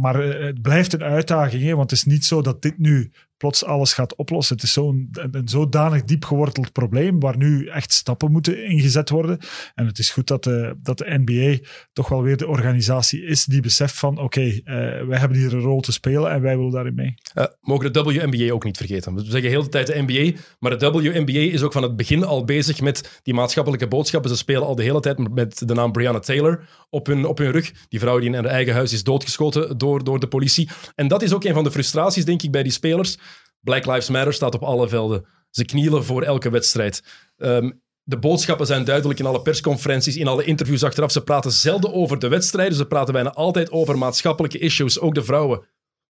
maar 0.00 0.14
het 0.22 0.62
blijft 0.62 0.92
een 0.92 1.02
uitdaging, 1.02 1.62
hè, 1.62 1.74
want 1.74 1.90
het 1.90 1.99
is 2.00 2.12
niet 2.12 2.24
zo 2.24 2.42
dat 2.42 2.62
dit 2.62 2.78
nu 2.78 3.10
plots 3.40 3.64
alles 3.64 3.92
gaat 3.92 4.14
oplossen. 4.14 4.54
Het 4.54 4.64
is 4.64 4.72
zo'n 4.72 5.08
een, 5.12 5.48
zodanig 5.48 6.04
diep 6.04 6.24
geworteld 6.24 6.72
probleem 6.72 7.20
waar 7.20 7.36
nu 7.36 7.66
echt 7.66 7.92
stappen 7.92 8.32
moeten 8.32 8.64
ingezet 8.64 9.10
worden. 9.10 9.38
En 9.74 9.86
het 9.86 9.98
is 9.98 10.10
goed 10.10 10.26
dat 10.26 10.44
de, 10.44 10.76
dat 10.82 10.98
de 10.98 11.22
NBA 11.24 11.66
toch 11.92 12.08
wel 12.08 12.22
weer 12.22 12.36
de 12.36 12.46
organisatie 12.46 13.22
is 13.22 13.44
die 13.44 13.60
beseft 13.60 13.98
van 13.98 14.18
oké, 14.18 14.40
uh, 14.40 14.62
wij 15.06 15.18
hebben 15.18 15.38
hier 15.38 15.52
een 15.52 15.60
rol 15.60 15.80
te 15.80 15.92
spelen 15.92 16.30
en 16.30 16.40
wij 16.40 16.56
willen 16.56 16.72
daarin 16.72 16.94
mee. 16.94 17.14
Uh, 17.34 17.44
mogen 17.60 17.92
de 17.92 18.02
WNBA 18.02 18.52
ook 18.52 18.64
niet 18.64 18.76
vergeten. 18.76 19.14
We 19.14 19.24
zeggen 19.24 19.50
heel 19.50 19.62
de 19.62 19.68
tijd 19.68 19.86
de 19.86 20.02
NBA, 20.06 20.38
maar 20.58 20.78
de 20.78 20.90
WNBA 20.90 21.38
is 21.38 21.62
ook 21.62 21.72
van 21.72 21.82
het 21.82 21.96
begin 21.96 22.24
al 22.24 22.44
bezig 22.44 22.80
met 22.80 23.20
die 23.22 23.34
maatschappelijke 23.34 23.88
boodschappen. 23.88 24.30
Ze 24.30 24.36
spelen 24.36 24.66
al 24.66 24.74
de 24.74 24.82
hele 24.82 25.00
tijd 25.00 25.34
met 25.34 25.68
de 25.68 25.74
naam 25.74 25.92
Brianna 25.92 26.18
Taylor 26.18 26.68
op 26.90 27.06
hun, 27.06 27.24
op 27.24 27.38
hun 27.38 27.50
rug. 27.50 27.72
Die 27.88 28.00
vrouw 28.00 28.18
die 28.18 28.28
in 28.28 28.34
haar 28.34 28.44
eigen 28.44 28.74
huis 28.74 28.92
is 28.92 29.02
doodgeschoten 29.02 29.78
door, 29.78 30.04
door 30.04 30.20
de 30.20 30.28
politie. 30.28 30.68
En 30.94 31.08
dat 31.08 31.22
is 31.22 31.32
ook 31.32 31.44
een 31.44 31.54
van 31.54 31.64
de 31.64 31.70
frustraties, 31.70 32.24
denk 32.24 32.42
ik, 32.42 32.50
bij 32.50 32.62
die 32.62 32.72
spelers 32.72 33.18
Black 33.60 33.86
Lives 33.86 34.08
Matter 34.08 34.32
staat 34.32 34.54
op 34.54 34.62
alle 34.62 34.88
velden. 34.88 35.24
Ze 35.50 35.64
knielen 35.64 36.04
voor 36.04 36.22
elke 36.22 36.50
wedstrijd. 36.50 37.02
Ehm, 37.36 37.70
de 38.02 38.18
boodschappen 38.18 38.66
zijn 38.66 38.84
duidelijk 38.84 39.18
in 39.18 39.26
alle 39.26 39.42
persconferenties, 39.42 40.16
in 40.16 40.26
alle 40.26 40.44
interviews 40.44 40.84
achteraf. 40.84 41.12
Ze 41.12 41.22
praten 41.22 41.52
zelden 41.52 41.92
over 41.92 42.18
de 42.18 42.28
wedstrijden, 42.28 42.76
ze 42.76 42.86
praten 42.86 43.12
bijna 43.12 43.32
altijd 43.32 43.70
over 43.70 43.98
maatschappelijke 43.98 44.58
issues, 44.58 45.00
ook 45.00 45.14
de 45.14 45.24
vrouwen. 45.24 45.66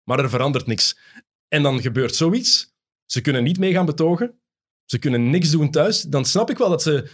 Maar 0.04 0.18
er 0.18 0.30
verandert 0.30 0.66
niks. 0.66 0.98
En 1.48 1.62
dan 1.62 1.80
gebeurt 1.80 2.14
zoiets. 2.14 2.74
Ze 3.04 3.20
kunnen 3.20 3.42
niet 3.42 3.58
mee 3.58 3.72
gaan 3.72 3.86
betogen. 3.86 4.40
Ze 4.84 4.98
kunnen 4.98 5.30
niks 5.30 5.50
doen 5.50 5.70
thuis. 5.70 6.02
Dan 6.02 6.24
snap 6.24 6.50
ik 6.50 6.58
wel 6.58 6.68
dat 6.68 6.82
ze 6.82 7.10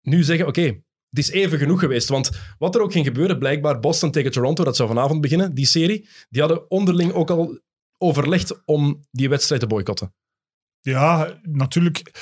nu 0.00 0.22
zeggen: 0.22 0.46
oké, 0.46 0.62
het 1.08 1.18
is 1.18 1.30
even 1.30 1.58
genoeg 1.58 1.80
geweest. 1.80 2.08
Want 2.08 2.30
wat 2.58 2.74
er 2.74 2.80
ook 2.80 2.92
ging 2.92 3.06
gebeuren, 3.06 3.38
blijkbaar 3.38 3.80
Boston 3.80 4.10
tegen 4.10 4.30
Toronto, 4.30 4.64
dat 4.64 4.76
zou 4.76 4.88
vanavond 4.88 5.20
beginnen, 5.20 5.54
die 5.54 5.66
serie, 5.66 6.08
die 6.30 6.40
hadden 6.40 6.70
onderling 6.70 7.12
ook 7.12 7.30
al 7.30 7.60
overlegd 8.02 8.64
om 8.64 9.04
die 9.10 9.28
wedstrijd 9.28 9.60
te 9.60 9.66
boycotten? 9.66 10.14
Ja, 10.80 11.38
natuurlijk. 11.42 12.12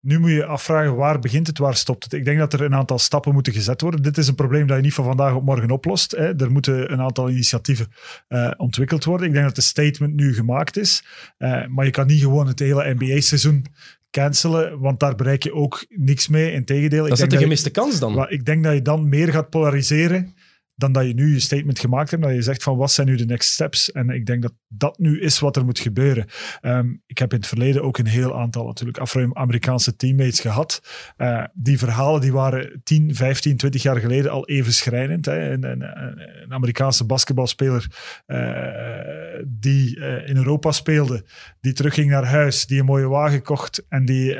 Nu 0.00 0.18
moet 0.18 0.30
je 0.30 0.44
afvragen 0.44 0.96
waar 0.96 1.18
begint 1.18 1.46
het, 1.46 1.58
waar 1.58 1.76
stopt 1.76 2.04
het. 2.04 2.12
Ik 2.12 2.24
denk 2.24 2.38
dat 2.38 2.52
er 2.52 2.62
een 2.62 2.74
aantal 2.74 2.98
stappen 2.98 3.32
moeten 3.32 3.52
gezet 3.52 3.80
worden. 3.80 4.02
Dit 4.02 4.18
is 4.18 4.28
een 4.28 4.34
probleem 4.34 4.66
dat 4.66 4.76
je 4.76 4.82
niet 4.82 4.94
van 4.94 5.04
vandaag 5.04 5.34
op 5.34 5.44
morgen 5.44 5.70
oplost. 5.70 6.10
Hè. 6.10 6.36
Er 6.36 6.50
moeten 6.50 6.92
een 6.92 7.00
aantal 7.00 7.30
initiatieven 7.30 7.88
uh, 8.28 8.50
ontwikkeld 8.56 9.04
worden. 9.04 9.26
Ik 9.26 9.32
denk 9.32 9.44
dat 9.44 9.54
de 9.54 9.60
statement 9.60 10.14
nu 10.14 10.34
gemaakt 10.34 10.76
is. 10.76 11.04
Uh, 11.38 11.66
maar 11.66 11.84
je 11.84 11.90
kan 11.90 12.06
niet 12.06 12.20
gewoon 12.20 12.46
het 12.46 12.58
hele 12.58 12.94
NBA-seizoen 12.94 13.66
cancelen, 14.10 14.78
want 14.78 15.00
daar 15.00 15.14
bereik 15.14 15.42
je 15.42 15.54
ook 15.54 15.84
niks 15.88 16.28
mee. 16.28 16.52
Integendeel. 16.52 17.08
Dat 17.08 17.20
is 17.20 17.28
de 17.28 17.38
gemiste 17.38 17.70
kans 17.70 17.98
dan. 17.98 18.28
Ik 18.28 18.44
denk 18.44 18.64
dat 18.64 18.74
je 18.74 18.82
dan 18.82 19.08
meer 19.08 19.32
gaat 19.32 19.50
polariseren 19.50 20.34
dan 20.80 20.92
dat 20.92 21.06
je 21.06 21.14
nu 21.14 21.32
je 21.32 21.40
statement 21.40 21.78
gemaakt 21.78 22.10
hebt, 22.10 22.22
dat 22.22 22.32
je 22.32 22.42
zegt 22.42 22.62
van 22.62 22.76
wat 22.76 22.90
zijn 22.90 23.06
nu 23.06 23.16
de 23.16 23.24
next 23.24 23.52
steps. 23.52 23.92
En 23.92 24.08
ik 24.08 24.26
denk 24.26 24.42
dat 24.42 24.52
dat 24.68 24.98
nu 24.98 25.20
is 25.20 25.38
wat 25.38 25.56
er 25.56 25.64
moet 25.64 25.78
gebeuren. 25.78 26.26
Ehm, 26.60 26.94
ik 27.06 27.18
heb 27.18 27.32
in 27.32 27.38
het 27.38 27.46
verleden 27.46 27.82
ook 27.82 27.98
een 27.98 28.06
heel 28.06 28.38
aantal 28.38 28.66
natuurlijk 28.66 28.98
Afro-Amerikaanse 28.98 29.96
teammates 29.96 30.40
gehad. 30.40 30.82
Uh, 31.18 31.44
die 31.52 31.78
verhalen 31.78 32.20
die 32.20 32.32
waren 32.32 32.80
10, 32.84 33.14
15, 33.14 33.56
20 33.56 33.82
jaar 33.82 33.96
geleden 33.96 34.30
al 34.30 34.46
even 34.46 34.72
schrijnend. 34.72 35.26
Hè. 35.26 35.50
Een, 35.50 35.62
een, 35.62 36.52
Amerikaanse 36.52 37.06
basketbalspeler 37.06 37.86
uh, 38.26 39.44
die 39.46 39.96
uh, 39.96 40.28
in 40.28 40.36
Europa 40.36 40.72
speelde, 40.72 41.24
die 41.60 41.72
terugging 41.72 42.10
naar 42.10 42.24
huis, 42.24 42.66
die 42.66 42.78
een 42.78 42.84
mooie 42.84 43.08
wagen 43.08 43.42
kocht 43.42 43.84
en 43.88 44.04
die 44.04 44.36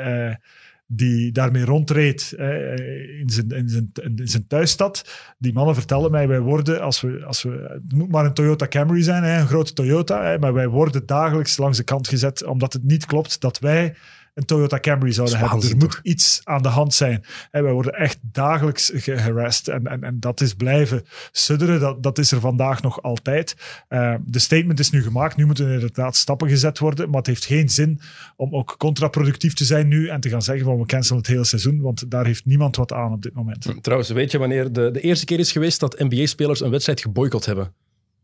die 0.93 1.31
daarmee 1.31 1.65
rondreed 1.65 2.31
in, 2.31 3.29
zijn, 3.29 3.49
in, 3.49 3.69
zijn, 3.69 3.91
in 4.15 4.27
zijn 4.27 4.47
thuisstad. 4.47 5.09
Die 5.37 5.53
mannen 5.53 5.75
vertelden 5.75 6.11
mij, 6.11 6.27
wij 6.27 6.39
worden, 6.39 6.81
als 6.81 7.01
we, 7.01 7.25
als 7.25 7.43
we, 7.43 7.79
het 7.83 7.93
moet 7.93 8.11
maar 8.11 8.25
een 8.25 8.33
Toyota 8.33 8.67
Camry 8.67 9.01
zijn, 9.01 9.23
hè, 9.23 9.39
een 9.39 9.47
grote 9.47 9.73
Toyota, 9.73 10.23
hè, 10.23 10.39
maar 10.39 10.53
wij 10.53 10.67
worden 10.67 11.05
dagelijks 11.05 11.57
langs 11.57 11.77
de 11.77 11.83
kant 11.83 12.07
gezet, 12.07 12.43
omdat 12.45 12.73
het 12.73 12.83
niet 12.83 13.05
klopt 13.05 13.41
dat 13.41 13.59
wij 13.59 13.95
een 14.33 14.45
Toyota 14.45 14.79
Camry 14.79 15.11
zouden 15.11 15.37
hebben. 15.37 15.69
Er 15.69 15.77
moet 15.77 15.99
iets 16.03 16.41
aan 16.43 16.61
de 16.61 16.67
hand 16.67 16.93
zijn. 16.93 17.23
En 17.51 17.63
wij 17.63 17.71
worden 17.71 17.93
echt 17.93 18.19
dagelijks 18.21 18.91
geharasst. 18.93 19.67
En, 19.67 19.87
en, 19.87 20.03
en 20.03 20.19
dat 20.19 20.41
is 20.41 20.53
blijven 20.53 21.03
sudderen. 21.31 21.79
Dat, 21.79 22.03
dat 22.03 22.17
is 22.17 22.31
er 22.31 22.39
vandaag 22.39 22.81
nog 22.81 23.01
altijd. 23.01 23.55
Uh, 23.89 24.15
de 24.25 24.39
statement 24.39 24.79
is 24.79 24.89
nu 24.89 25.03
gemaakt. 25.03 25.35
Nu 25.35 25.45
moeten 25.45 25.65
er 25.65 25.73
inderdaad 25.73 26.15
stappen 26.15 26.49
gezet 26.49 26.79
worden. 26.79 27.09
Maar 27.09 27.17
het 27.17 27.27
heeft 27.27 27.45
geen 27.45 27.69
zin 27.69 27.99
om 28.35 28.55
ook 28.55 28.75
contraproductief 28.77 29.53
te 29.53 29.65
zijn 29.65 29.87
nu 29.87 30.07
en 30.07 30.19
te 30.19 30.29
gaan 30.29 30.41
zeggen 30.41 30.65
van 30.65 30.77
we 30.77 30.85
cancelen 30.85 31.17
het 31.17 31.27
hele 31.27 31.45
seizoen. 31.45 31.81
Want 31.81 32.11
daar 32.11 32.25
heeft 32.25 32.45
niemand 32.45 32.75
wat 32.75 32.91
aan 32.91 33.11
op 33.11 33.21
dit 33.21 33.33
moment. 33.33 33.73
Trouwens, 33.81 34.09
weet 34.09 34.31
je 34.31 34.37
wanneer 34.37 34.73
de, 34.73 34.91
de 34.91 35.01
eerste 35.01 35.25
keer 35.25 35.39
is 35.39 35.51
geweest 35.51 35.79
dat 35.79 35.99
NBA-spelers 35.99 36.61
een 36.61 36.69
wedstrijd 36.69 37.01
geboycott 37.01 37.45
hebben? 37.45 37.73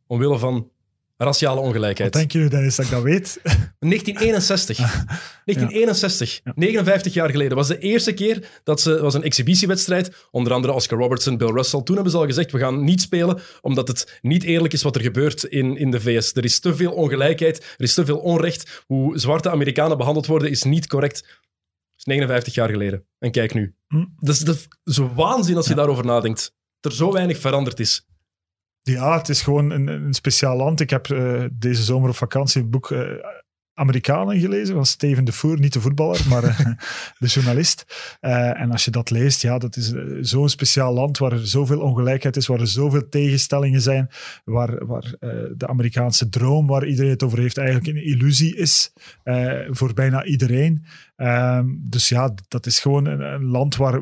Omwille 0.07 0.37
van 0.37 0.69
Raciale 1.17 1.55
Wat 1.55 1.65
ongelijkheid. 1.65 2.13
denk 2.13 2.31
je 2.31 2.37
nu, 2.37 2.47
Dennis, 2.47 2.75
dat 2.75 2.85
ik 2.85 2.91
dat 2.91 3.03
weet? 3.03 3.39
1961. 3.43 4.77
1961. 4.77 6.41
59 6.55 7.13
jaar 7.13 7.29
geleden. 7.29 7.57
was 7.57 7.67
de 7.67 7.79
eerste 7.79 8.13
keer 8.13 8.49
dat 8.63 8.81
ze... 8.81 9.01
was 9.01 9.13
een 9.13 9.23
exhibitiewedstrijd. 9.23 10.27
Onder 10.31 10.53
andere 10.53 10.73
Oscar 10.73 10.99
Robertson, 10.99 11.37
Bill 11.37 11.51
Russell. 11.51 11.81
Toen 11.83 11.95
hebben 11.95 12.13
ze 12.13 12.19
al 12.19 12.25
gezegd, 12.25 12.51
we 12.51 12.59
gaan 12.59 12.83
niet 12.83 13.01
spelen 13.01 13.39
omdat 13.61 13.87
het 13.87 14.19
niet 14.21 14.43
eerlijk 14.43 14.73
is 14.73 14.81
wat 14.81 14.95
er 14.95 15.01
gebeurt 15.01 15.43
in, 15.43 15.77
in 15.77 15.91
de 15.91 16.01
VS. 16.01 16.33
Er 16.33 16.43
is 16.43 16.59
te 16.59 16.75
veel 16.75 16.91
ongelijkheid. 16.91 17.57
Er 17.57 17.83
is 17.83 17.93
te 17.93 18.05
veel 18.05 18.17
onrecht. 18.17 18.83
Hoe 18.85 19.19
zwarte 19.19 19.49
Amerikanen 19.49 19.97
behandeld 19.97 20.25
worden 20.25 20.49
is 20.49 20.63
niet 20.63 20.87
correct. 20.87 21.21
Dat 21.21 21.97
is 21.97 22.03
59 22.03 22.53
jaar 22.53 22.69
geleden. 22.69 23.05
En 23.19 23.31
kijk 23.31 23.53
nu. 23.53 23.75
Hm. 23.87 24.05
Dat 24.17 24.35
is, 24.35 24.39
dat 24.39 24.67
is 24.83 24.97
waanzin 24.97 25.55
als 25.55 25.67
je 25.67 25.75
daarover 25.75 26.05
nadenkt. 26.05 26.53
Dat 26.79 26.91
er 26.91 26.97
zo 26.97 27.11
weinig 27.11 27.37
veranderd 27.37 27.79
is. 27.79 28.07
Ja, 28.87 29.17
het 29.17 29.29
is 29.29 29.41
gewoon 29.41 29.69
een, 29.69 29.87
een 29.87 30.13
speciaal 30.13 30.57
land. 30.57 30.79
Ik 30.79 30.89
heb 30.89 31.09
eh, 31.09 31.43
deze 31.51 31.83
zomer 31.83 32.09
op 32.09 32.15
vakantie 32.15 32.61
het 32.61 32.69
boek 32.69 32.91
eh, 32.91 33.01
Amerikanen 33.73 34.39
gelezen 34.39 34.75
van 34.75 34.85
Steven 34.85 35.25
de 35.25 35.31
Voer, 35.31 35.59
niet 35.59 35.73
de 35.73 35.81
voetballer, 35.81 36.25
maar 36.29 36.43
eh, 36.43 36.59
de 37.19 37.27
journalist. 37.27 37.85
En 38.19 38.71
als 38.71 38.85
je 38.85 38.91
dat 38.91 39.09
leest, 39.09 39.41
ja, 39.41 39.57
dat 39.57 39.75
is 39.75 39.93
zo'n 40.21 40.49
speciaal 40.49 40.93
land 40.93 41.17
waar 41.17 41.31
er 41.31 41.47
zoveel 41.47 41.79
ongelijkheid 41.79 42.37
is, 42.37 42.47
waar 42.47 42.59
er 42.59 42.67
zoveel 42.67 43.09
tegenstellingen 43.09 43.81
zijn, 43.81 44.09
waar, 44.43 44.85
waar 44.85 45.15
de 45.55 45.67
Amerikaanse 45.67 46.29
droom, 46.29 46.67
waar 46.67 46.87
iedereen 46.87 47.11
het 47.11 47.23
over 47.23 47.39
heeft, 47.39 47.57
eigenlijk 47.57 47.87
een 47.87 48.05
illusie 48.05 48.55
is 48.55 48.93
voor 49.69 49.93
bijna 49.93 50.25
iedereen. 50.25 50.85
Ehm, 51.15 51.65
dus 51.77 52.09
ja, 52.09 52.33
dat 52.47 52.65
is 52.65 52.79
gewoon 52.79 53.05
een, 53.05 53.21
een 53.21 53.45
land 53.45 53.75
waar, 53.75 54.01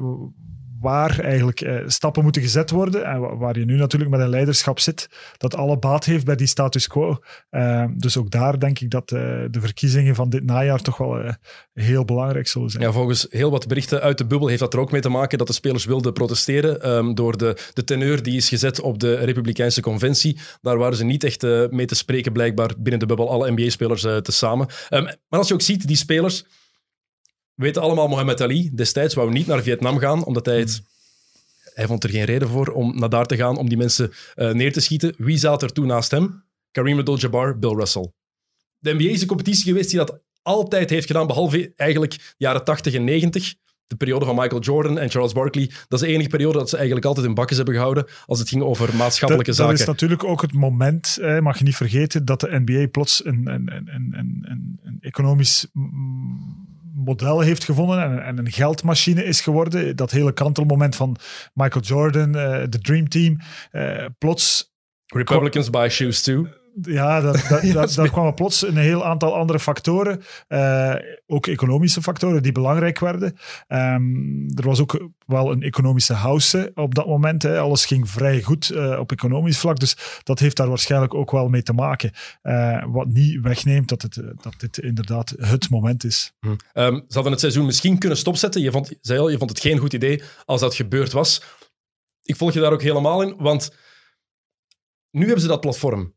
waar 0.85 1.19
eigenlijk 1.19 1.61
eh, 1.61 1.75
stappen 1.87 2.23
moeten 2.23 2.41
gezet 2.41 2.69
worden 2.69 3.05
en 3.05 3.19
wa- 3.19 3.35
waar 3.37 3.59
je 3.59 3.65
nu 3.65 3.75
natuurlijk 3.75 4.11
met 4.11 4.19
een 4.19 4.29
leiderschap 4.29 4.79
zit 4.79 5.09
dat 5.37 5.55
alle 5.55 5.77
baat 5.77 6.05
heeft 6.05 6.25
bij 6.25 6.35
die 6.35 6.47
status 6.47 6.87
quo. 6.87 7.17
Ehm, 7.49 7.89
dus 7.97 8.17
ook 8.17 8.31
daar 8.31 8.59
denk 8.59 8.79
ik 8.79 8.89
dat 8.89 9.11
eh, 9.11 9.19
de 9.49 9.59
verkiezingen 9.59 10.15
van 10.15 10.29
dit 10.29 10.43
najaar 10.43 10.81
toch 10.81 10.97
wel 10.97 11.19
eh, 11.19 11.33
heel 11.73 12.05
belangrijk 12.05 12.47
zullen 12.47 12.69
zijn. 12.69 12.83
Ja, 12.83 12.91
volgens 12.91 13.27
heel 13.29 13.51
wat 13.51 13.67
berichten 13.67 14.01
uit 14.01 14.17
de 14.17 14.25
bubbel 14.25 14.47
heeft 14.47 14.59
dat 14.59 14.73
er 14.73 14.79
ook 14.79 14.91
mee 14.91 15.01
te 15.01 15.09
maken 15.09 15.37
dat 15.37 15.47
de 15.47 15.53
spelers 15.53 15.85
wilden 15.85 16.13
protesteren 16.13 16.81
ehm, 16.81 17.13
door 17.13 17.37
de, 17.37 17.57
de 17.73 17.83
teneur 17.83 18.23
die 18.23 18.37
is 18.37 18.49
gezet 18.49 18.81
op 18.81 18.99
de 18.99 19.15
Republikeinse 19.15 19.81
conventie. 19.81 20.39
Daar 20.61 20.77
waren 20.77 20.97
ze 20.97 21.03
niet 21.03 21.23
echt 21.23 21.41
mee 21.69 21.85
te 21.85 21.95
spreken, 21.95 22.31
blijkbaar 22.31 22.71
binnen 22.77 22.99
de 22.99 23.05
bubbel, 23.05 23.29
alle 23.31 23.51
NBA-spelers 23.51 24.03
eh 24.03 24.17
tezamen. 24.17 24.67
Ehm, 24.89 25.03
maar 25.03 25.39
als 25.39 25.47
je 25.47 25.53
ook 25.53 25.61
ziet, 25.61 25.87
die 25.87 25.97
spelers 25.97 26.43
weten 27.55 27.81
allemaal 27.81 28.07
Mohammed 28.07 28.41
Ali 28.41 28.71
destijds 28.73 29.13
wou 29.13 29.31
niet 29.31 29.47
naar 29.47 29.63
Vietnam 29.63 29.97
gaan, 29.97 30.25
omdat 30.25 30.45
hij 30.45 30.59
het... 30.59 30.81
Hij 31.73 31.87
vond 31.87 32.03
er 32.03 32.09
geen 32.09 32.23
reden 32.23 32.47
voor 32.47 32.67
om 32.67 32.99
naar 32.99 33.09
daar 33.09 33.25
te 33.25 33.35
gaan, 33.35 33.57
om 33.57 33.69
die 33.69 33.77
mensen 33.77 34.13
eh, 34.35 34.51
neer 34.51 34.73
te 34.73 34.79
schieten. 34.79 35.13
Wie 35.17 35.37
zat 35.37 35.63
er 35.63 35.71
toen 35.71 35.87
naast 35.87 36.11
hem? 36.11 36.43
Kareem 36.71 36.99
Abdul-Jabbar, 36.99 37.59
Bill 37.59 37.73
Russell. 37.73 38.11
De 38.77 38.93
NBA 38.93 39.09
is 39.09 39.21
een 39.21 39.27
competitie 39.27 39.63
geweest 39.63 39.89
die 39.89 39.97
dat 39.97 40.23
altijd 40.41 40.89
heeft 40.89 41.07
gedaan, 41.07 41.27
behalve 41.27 41.73
eigenlijk 41.75 42.11
de 42.11 42.19
jaren 42.37 42.63
80 42.63 42.93
en 42.93 43.03
90. 43.03 43.53
De 43.87 43.95
periode 43.95 44.25
van 44.25 44.35
Michael 44.35 44.61
Jordan 44.61 44.99
en 44.99 45.09
Charles 45.09 45.33
Barkley. 45.33 45.71
Dat 45.87 46.01
is 46.01 46.07
de 46.07 46.13
enige 46.13 46.29
periode 46.29 46.57
dat 46.57 46.69
ze 46.69 46.75
eigenlijk 46.75 47.05
altijd 47.05 47.25
in 47.25 47.33
bakjes 47.33 47.57
hebben 47.57 47.75
gehouden 47.75 48.05
als 48.25 48.39
het 48.39 48.49
ging 48.49 48.61
over 48.61 48.95
maatschappelijke 48.95 49.51
dat, 49.51 49.57
dat 49.57 49.67
zaken. 49.67 49.81
is 49.81 49.87
natuurlijk 49.87 50.23
ook 50.23 50.41
het 50.41 50.53
moment, 50.53 51.17
eh, 51.21 51.39
mag 51.39 51.57
je 51.57 51.63
niet 51.63 51.75
vergeten, 51.75 52.25
dat 52.25 52.39
de 52.39 52.61
NBA 52.65 52.87
plots 52.87 53.25
een, 53.25 53.47
een, 53.47 53.71
een, 53.75 53.89
een, 53.93 54.43
een, 54.43 54.79
een 54.83 54.97
economisch 54.99 55.67
mm, 55.73 56.74
model 56.95 57.39
heeft 57.39 57.63
gevonden 57.63 58.03
en, 58.03 58.23
en 58.23 58.37
een 58.37 58.51
geldmachine 58.51 59.23
is 59.23 59.41
geworden. 59.41 59.95
Dat 59.95 60.11
hele 60.11 60.33
kantelmoment 60.33 60.95
van 60.95 61.17
Michael 61.53 61.85
Jordan, 61.85 62.35
eh, 62.35 62.63
de 62.69 62.79
Dream 62.79 63.09
Team, 63.09 63.39
eh, 63.71 64.05
plots 64.17 64.73
Republicans 65.05 65.69
buy 65.69 65.89
shoes 65.89 66.21
too. 66.21 66.47
Ja, 66.81 67.21
dat, 67.21 67.45
dat, 67.49 67.61
Ja, 67.65 67.73
dat, 67.73 67.93
daar 67.93 68.09
kwamen 68.09 68.33
plots 68.33 68.67
een 68.67 68.77
heel 68.77 69.05
aantal 69.05 69.35
andere 69.35 69.59
factoren, 69.59 70.21
eh, 70.47 70.95
ook 71.27 71.47
economische 71.47 72.01
factoren, 72.01 72.43
die 72.43 72.51
belangrijk 72.51 72.99
werden. 72.99 73.37
Ehm, 73.67 74.47
er 74.55 74.65
was 74.65 74.79
ook 74.79 75.09
wel 75.25 75.51
een 75.51 75.61
economische 75.61 76.13
house 76.13 76.71
op 76.75 76.95
dat 76.95 77.07
moment. 77.07 77.43
Hè. 77.43 77.59
Alles 77.59 77.85
ging 77.85 78.09
vrij 78.09 78.41
goed 78.41 78.69
eh, 78.69 78.99
op 78.99 79.11
economisch 79.11 79.57
vlak, 79.57 79.79
dus 79.79 80.21
dat 80.23 80.39
heeft 80.39 80.57
daar 80.57 80.69
waarschijnlijk 80.69 81.13
ook 81.13 81.31
wel 81.31 81.47
mee 81.47 81.63
te 81.63 81.73
maken. 81.73 82.11
Eh, 82.41 82.83
wat 82.87 83.07
niet 83.07 83.41
wegneemt 83.41 83.89
dat, 83.89 84.01
het, 84.01 84.21
dat 84.41 84.53
dit 84.57 84.77
inderdaad 84.77 85.33
het 85.37 85.69
moment 85.69 86.03
is. 86.03 86.33
Ze 86.73 87.03
hadden 87.07 87.31
het 87.31 87.39
seizoen 87.39 87.65
misschien 87.65 87.97
kunnen 87.97 88.17
stopzetten. 88.17 88.61
Je 88.61 88.71
vond, 88.71 88.93
zei 89.01 89.19
al, 89.19 89.29
je 89.29 89.37
vond 89.37 89.49
het 89.49 89.59
geen 89.59 89.77
goed 89.77 89.93
idee 89.93 90.21
als 90.45 90.61
dat 90.61 90.75
gebeurd 90.75 91.11
was. 91.11 91.43
Ik 92.23 92.35
volg 92.35 92.53
je 92.53 92.59
daar 92.59 92.71
ook 92.71 92.81
helemaal 92.81 93.21
in, 93.21 93.35
want 93.37 93.75
nu 95.11 95.23
hebben 95.23 95.41
ze 95.41 95.47
dat 95.47 95.61
platform. 95.61 96.14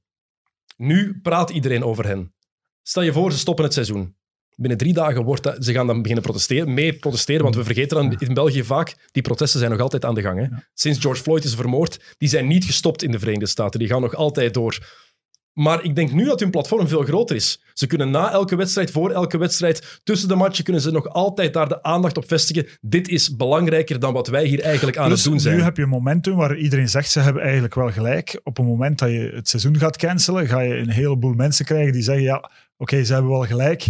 Nu 0.78 1.18
praat 1.22 1.50
iedereen 1.50 1.84
over 1.84 2.06
hen. 2.06 2.34
Stel 2.82 3.02
je 3.02 3.12
voor, 3.12 3.32
ze 3.32 3.38
stoppen 3.38 3.64
het 3.64 3.72
seizoen. 3.72 4.16
Binnen 4.56 4.78
drie 4.78 4.92
dagen 4.92 5.24
wordt 5.24 5.42
dat, 5.42 5.64
ze 5.64 5.72
gaan 5.72 5.86
dan 5.86 5.98
beginnen 5.98 6.24
protesteren, 6.24 6.74
mee 6.74 6.92
protesteren, 6.92 7.42
want 7.42 7.54
we 7.54 7.64
vergeten 7.64 7.96
dan 7.96 8.18
in 8.18 8.34
België 8.34 8.64
vaak, 8.64 9.08
die 9.12 9.22
protesten 9.22 9.58
zijn 9.58 9.70
nog 9.70 9.80
altijd 9.80 10.04
aan 10.04 10.14
de 10.14 10.22
gang. 10.22 10.38
Hè? 10.38 10.46
Sinds 10.74 10.98
George 10.98 11.22
Floyd 11.22 11.44
is 11.44 11.54
vermoord, 11.54 12.14
die 12.18 12.28
zijn 12.28 12.46
niet 12.46 12.64
gestopt 12.64 13.02
in 13.02 13.10
de 13.10 13.18
Verenigde 13.18 13.46
Staten. 13.46 13.78
Die 13.78 13.88
gaan 13.88 14.00
nog 14.00 14.14
altijd 14.14 14.54
door. 14.54 14.86
Maar 15.58 15.84
ik 15.84 15.94
denk 15.94 16.12
nu 16.12 16.24
dat 16.24 16.40
hun 16.40 16.50
platform 16.50 16.88
veel 16.88 17.02
groter 17.02 17.36
is. 17.36 17.62
Ze 17.72 17.86
kunnen 17.86 18.10
na 18.10 18.30
elke 18.30 18.56
wedstrijd, 18.56 18.90
voor 18.90 19.10
elke 19.10 19.38
wedstrijd, 19.38 20.00
tussen 20.04 20.28
de 20.28 20.34
matchen, 20.34 20.64
kunnen 20.64 20.82
ze 20.82 20.90
nog 20.90 21.08
altijd 21.08 21.52
daar 21.52 21.68
de 21.68 21.82
aandacht 21.82 22.16
op 22.16 22.28
vestigen. 22.28 22.66
Dit 22.80 23.08
is 23.08 23.36
belangrijker 23.36 23.98
dan 24.00 24.12
wat 24.12 24.28
wij 24.28 24.44
hier 24.44 24.60
eigenlijk 24.60 24.96
aan 24.96 25.08
Dus 25.08 25.22
het 25.22 25.30
doen 25.30 25.40
zijn. 25.40 25.56
nu 25.56 25.62
heb 25.62 25.76
je 25.76 25.82
een 25.82 25.88
momentum 25.88 26.36
waar 26.36 26.56
iedereen 26.56 26.88
zegt, 26.88 27.10
ze 27.10 27.20
hebben 27.20 27.42
eigenlijk 27.42 27.74
wel 27.74 27.90
gelijk. 27.90 28.40
Op 28.42 28.56
het 28.56 28.66
moment 28.66 28.98
dat 28.98 29.10
je 29.10 29.32
het 29.34 29.48
seizoen 29.48 29.78
gaat 29.78 29.96
cancelen, 29.96 30.46
ga 30.46 30.60
je 30.60 30.74
een 30.74 30.90
heleboel 30.90 31.32
mensen 31.32 31.64
krijgen 31.64 31.92
die 31.92 32.02
zeggen, 32.02 32.24
ja, 32.24 32.50
oké, 32.76 33.04
ze 33.04 33.12
hebben 33.12 33.30
wel 33.30 33.46
gelijk, 33.46 33.88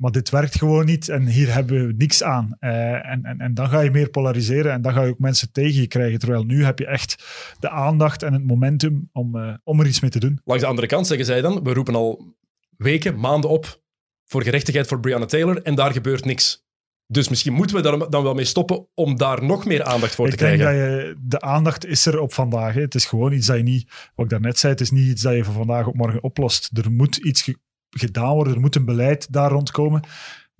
maar 0.00 0.10
dit 0.10 0.30
werkt 0.30 0.58
gewoon 0.58 0.84
niet 0.84 1.08
en 1.08 1.26
hier 1.26 1.52
hebben 1.52 1.86
we 1.86 1.92
niks 1.96 2.22
aan. 2.22 2.56
Eh, 2.58 3.10
en, 3.10 3.24
en, 3.24 3.40
en 3.40 3.54
dan 3.54 3.68
ga 3.68 3.80
je 3.80 3.90
meer 3.90 4.10
polariseren 4.10 4.72
en 4.72 4.82
dan 4.82 4.92
ga 4.92 5.02
je 5.02 5.10
ook 5.10 5.18
mensen 5.18 5.52
tegen 5.52 5.80
je 5.80 5.86
krijgen. 5.86 6.18
Terwijl 6.18 6.44
nu 6.44 6.64
heb 6.64 6.78
je 6.78 6.86
echt 6.86 7.24
de 7.58 7.70
aandacht 7.70 8.22
en 8.22 8.32
het 8.32 8.46
momentum 8.46 9.08
om, 9.12 9.36
eh, 9.36 9.54
om 9.64 9.80
er 9.80 9.86
iets 9.86 10.00
mee 10.00 10.10
te 10.10 10.20
doen. 10.20 10.40
Langs 10.44 10.62
de 10.62 10.68
andere 10.68 10.86
kant 10.86 11.06
zeggen 11.06 11.26
zij 11.26 11.40
dan, 11.40 11.62
we 11.62 11.72
roepen 11.72 11.94
al 11.94 12.36
weken, 12.76 13.20
maanden 13.20 13.50
op 13.50 13.82
voor 14.24 14.42
gerechtigheid 14.42 14.86
voor 14.86 15.00
Breonna 15.00 15.26
Taylor 15.26 15.62
en 15.62 15.74
daar 15.74 15.92
gebeurt 15.92 16.24
niks. 16.24 16.64
Dus 17.06 17.28
misschien 17.28 17.52
moeten 17.52 17.76
we 17.76 17.82
daar 17.82 18.10
dan 18.10 18.22
wel 18.22 18.34
mee 18.34 18.44
stoppen 18.44 18.88
om 18.94 19.16
daar 19.16 19.44
nog 19.44 19.64
meer 19.64 19.84
aandacht 19.84 20.14
voor 20.14 20.26
ik 20.26 20.34
te 20.34 20.44
denk 20.44 20.58
krijgen. 20.58 20.96
dat 20.96 21.06
je, 21.06 21.16
de 21.22 21.40
aandacht 21.40 21.86
is 21.86 22.06
er 22.06 22.20
op 22.20 22.32
vandaag. 22.32 22.74
Hè. 22.74 22.80
Het 22.80 22.94
is 22.94 23.04
gewoon 23.04 23.32
iets 23.32 23.46
dat 23.46 23.56
je 23.56 23.62
niet, 23.62 23.90
wat 24.14 24.24
ik 24.24 24.30
daarnet 24.30 24.58
zei, 24.58 24.72
het 24.72 24.82
is 24.82 24.90
niet 24.90 25.08
iets 25.08 25.22
dat 25.22 25.34
je 25.34 25.44
van 25.44 25.54
vandaag 25.54 25.86
op 25.86 25.94
morgen 25.94 26.22
oplost. 26.22 26.70
Er 26.72 26.90
moet 26.90 27.16
iets 27.16 27.52
gedaan 27.90 28.34
worden, 28.34 28.54
er 28.54 28.60
moet 28.60 28.76
een 28.76 28.84
beleid 28.84 29.32
daar 29.32 29.50
rondkomen. 29.50 30.02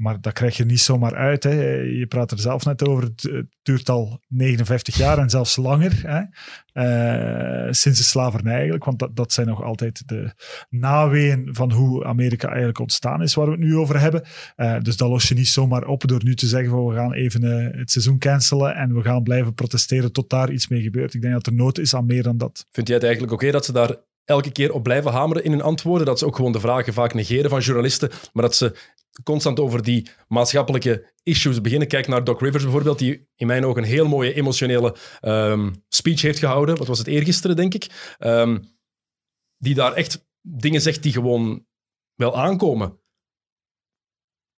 Maar 0.01 0.21
dat 0.21 0.33
krijg 0.33 0.57
je 0.57 0.65
niet 0.65 0.81
zomaar 0.81 1.15
uit. 1.15 1.43
Hè. 1.43 1.63
Je 1.81 2.07
praat 2.07 2.31
er 2.31 2.39
zelf 2.39 2.65
net 2.65 2.89
over. 2.89 3.05
Het, 3.05 3.47
duurt 3.63 3.89
al 3.89 4.21
59 4.29 4.97
jaar 4.97 5.19
en 5.19 5.31
zelfs 5.31 5.57
langer. 5.57 6.03
Hè. 6.07 6.23
Eh, 6.73 7.73
sinds 7.73 7.99
de 7.99 8.05
slavernij 8.05 8.55
eigenlijk. 8.55 8.85
Want 8.85 8.99
dat, 8.99 9.17
dat 9.17 9.33
zijn 9.33 9.47
nog 9.47 9.63
altijd 9.63 10.09
de 10.09 10.33
naweeën 10.69 11.49
van 11.53 11.73
hoe 11.73 12.05
Amerika 12.05 12.49
eigenlijk 12.49 12.79
ontstaan 12.79 13.23
is, 13.23 13.35
waar 13.35 13.47
we 13.47 13.53
het 13.53 13.61
nu 13.61 13.77
over 13.77 14.01
hebben. 14.01 14.23
Eh, 14.57 14.81
dus 14.81 14.97
dat 14.97 15.09
los 15.09 15.29
je 15.29 15.35
niet 15.35 15.49
zomaar 15.49 15.87
op 15.87 16.09
door 16.09 16.25
nu 16.25 16.35
te 16.35 16.47
zeggen 16.47 16.71
van 16.71 16.87
we 16.87 16.95
gaan 16.95 17.13
even 17.13 17.43
eh, 17.43 17.79
het 17.79 17.91
seizoen 17.91 18.19
cancelen 18.19 18.75
en 18.75 18.95
we 18.95 19.03
gaan 19.03 19.23
blijven 19.23 19.55
protesteren 19.55 20.13
tot 20.13 20.31
daar 20.31 20.53
iets 20.53 20.69
mee 20.69 20.83
gebeurt. 20.83 21.15
Ik 21.15 21.21
denk 21.21 21.35
dat 21.35 21.47
er 21.47 21.55
nood 21.55 21.79
is 21.79 21.95
aan 21.95 22.07
meer 22.07 22.23
dan 22.23 22.39
dat. 22.39 22.67
Vind 22.71 22.87
jij 22.87 22.97
het 22.97 23.05
eigenlijk 23.05 23.35
oké 23.35 23.51
dat 23.51 23.65
ze 23.65 23.73
daar 23.73 23.97
elke 24.31 24.51
keer 24.53 24.73
op 24.73 24.83
blijven 24.83 25.13
hameren 25.13 25.45
in 25.45 25.51
hun 25.51 25.63
antwoorden? 25.63 26.07
Dat 26.07 26.19
ze 26.19 26.27
ook 26.27 26.37
gewoon 26.37 26.53
de 26.53 26.61
vragen 26.61 26.93
vaak 26.93 27.15
negeren 27.15 27.51
van 27.51 27.61
journalisten, 27.61 28.11
maar 28.33 28.43
dat 28.43 28.55
ze 28.55 28.77
constant 29.23 29.61
over 29.61 29.83
die 29.83 30.09
maatschappelijke 30.29 31.13
issues 31.23 31.61
beginnen. 31.61 31.89
Kijk 31.89 32.09
naar 32.09 32.25
Doc 32.25 32.41
Rivers 32.41 32.63
bijvoorbeeld, 32.63 32.99
die 32.99 33.29
in 33.37 33.47
mijn 33.47 33.65
ogen 33.65 33.83
een 33.83 33.89
heel 33.89 34.09
mooie 34.09 34.35
emotionele 34.35 34.97
ehm, 35.21 35.73
speech 35.89 36.23
heeft 36.23 36.39
gehouden. 36.39 36.77
Wat 36.77 36.87
was 36.87 36.99
het 36.99 37.07
eergisteren, 37.07 37.57
denk 37.57 37.75
ik? 37.75 38.15
Ehm, 38.19 38.59
die 39.59 39.75
daar 39.75 39.93
echt 39.93 40.29
dingen 40.41 40.81
zegt 40.81 41.03
die 41.03 41.13
gewoon 41.13 41.67
wel 42.15 42.37
aankomen. 42.37 42.99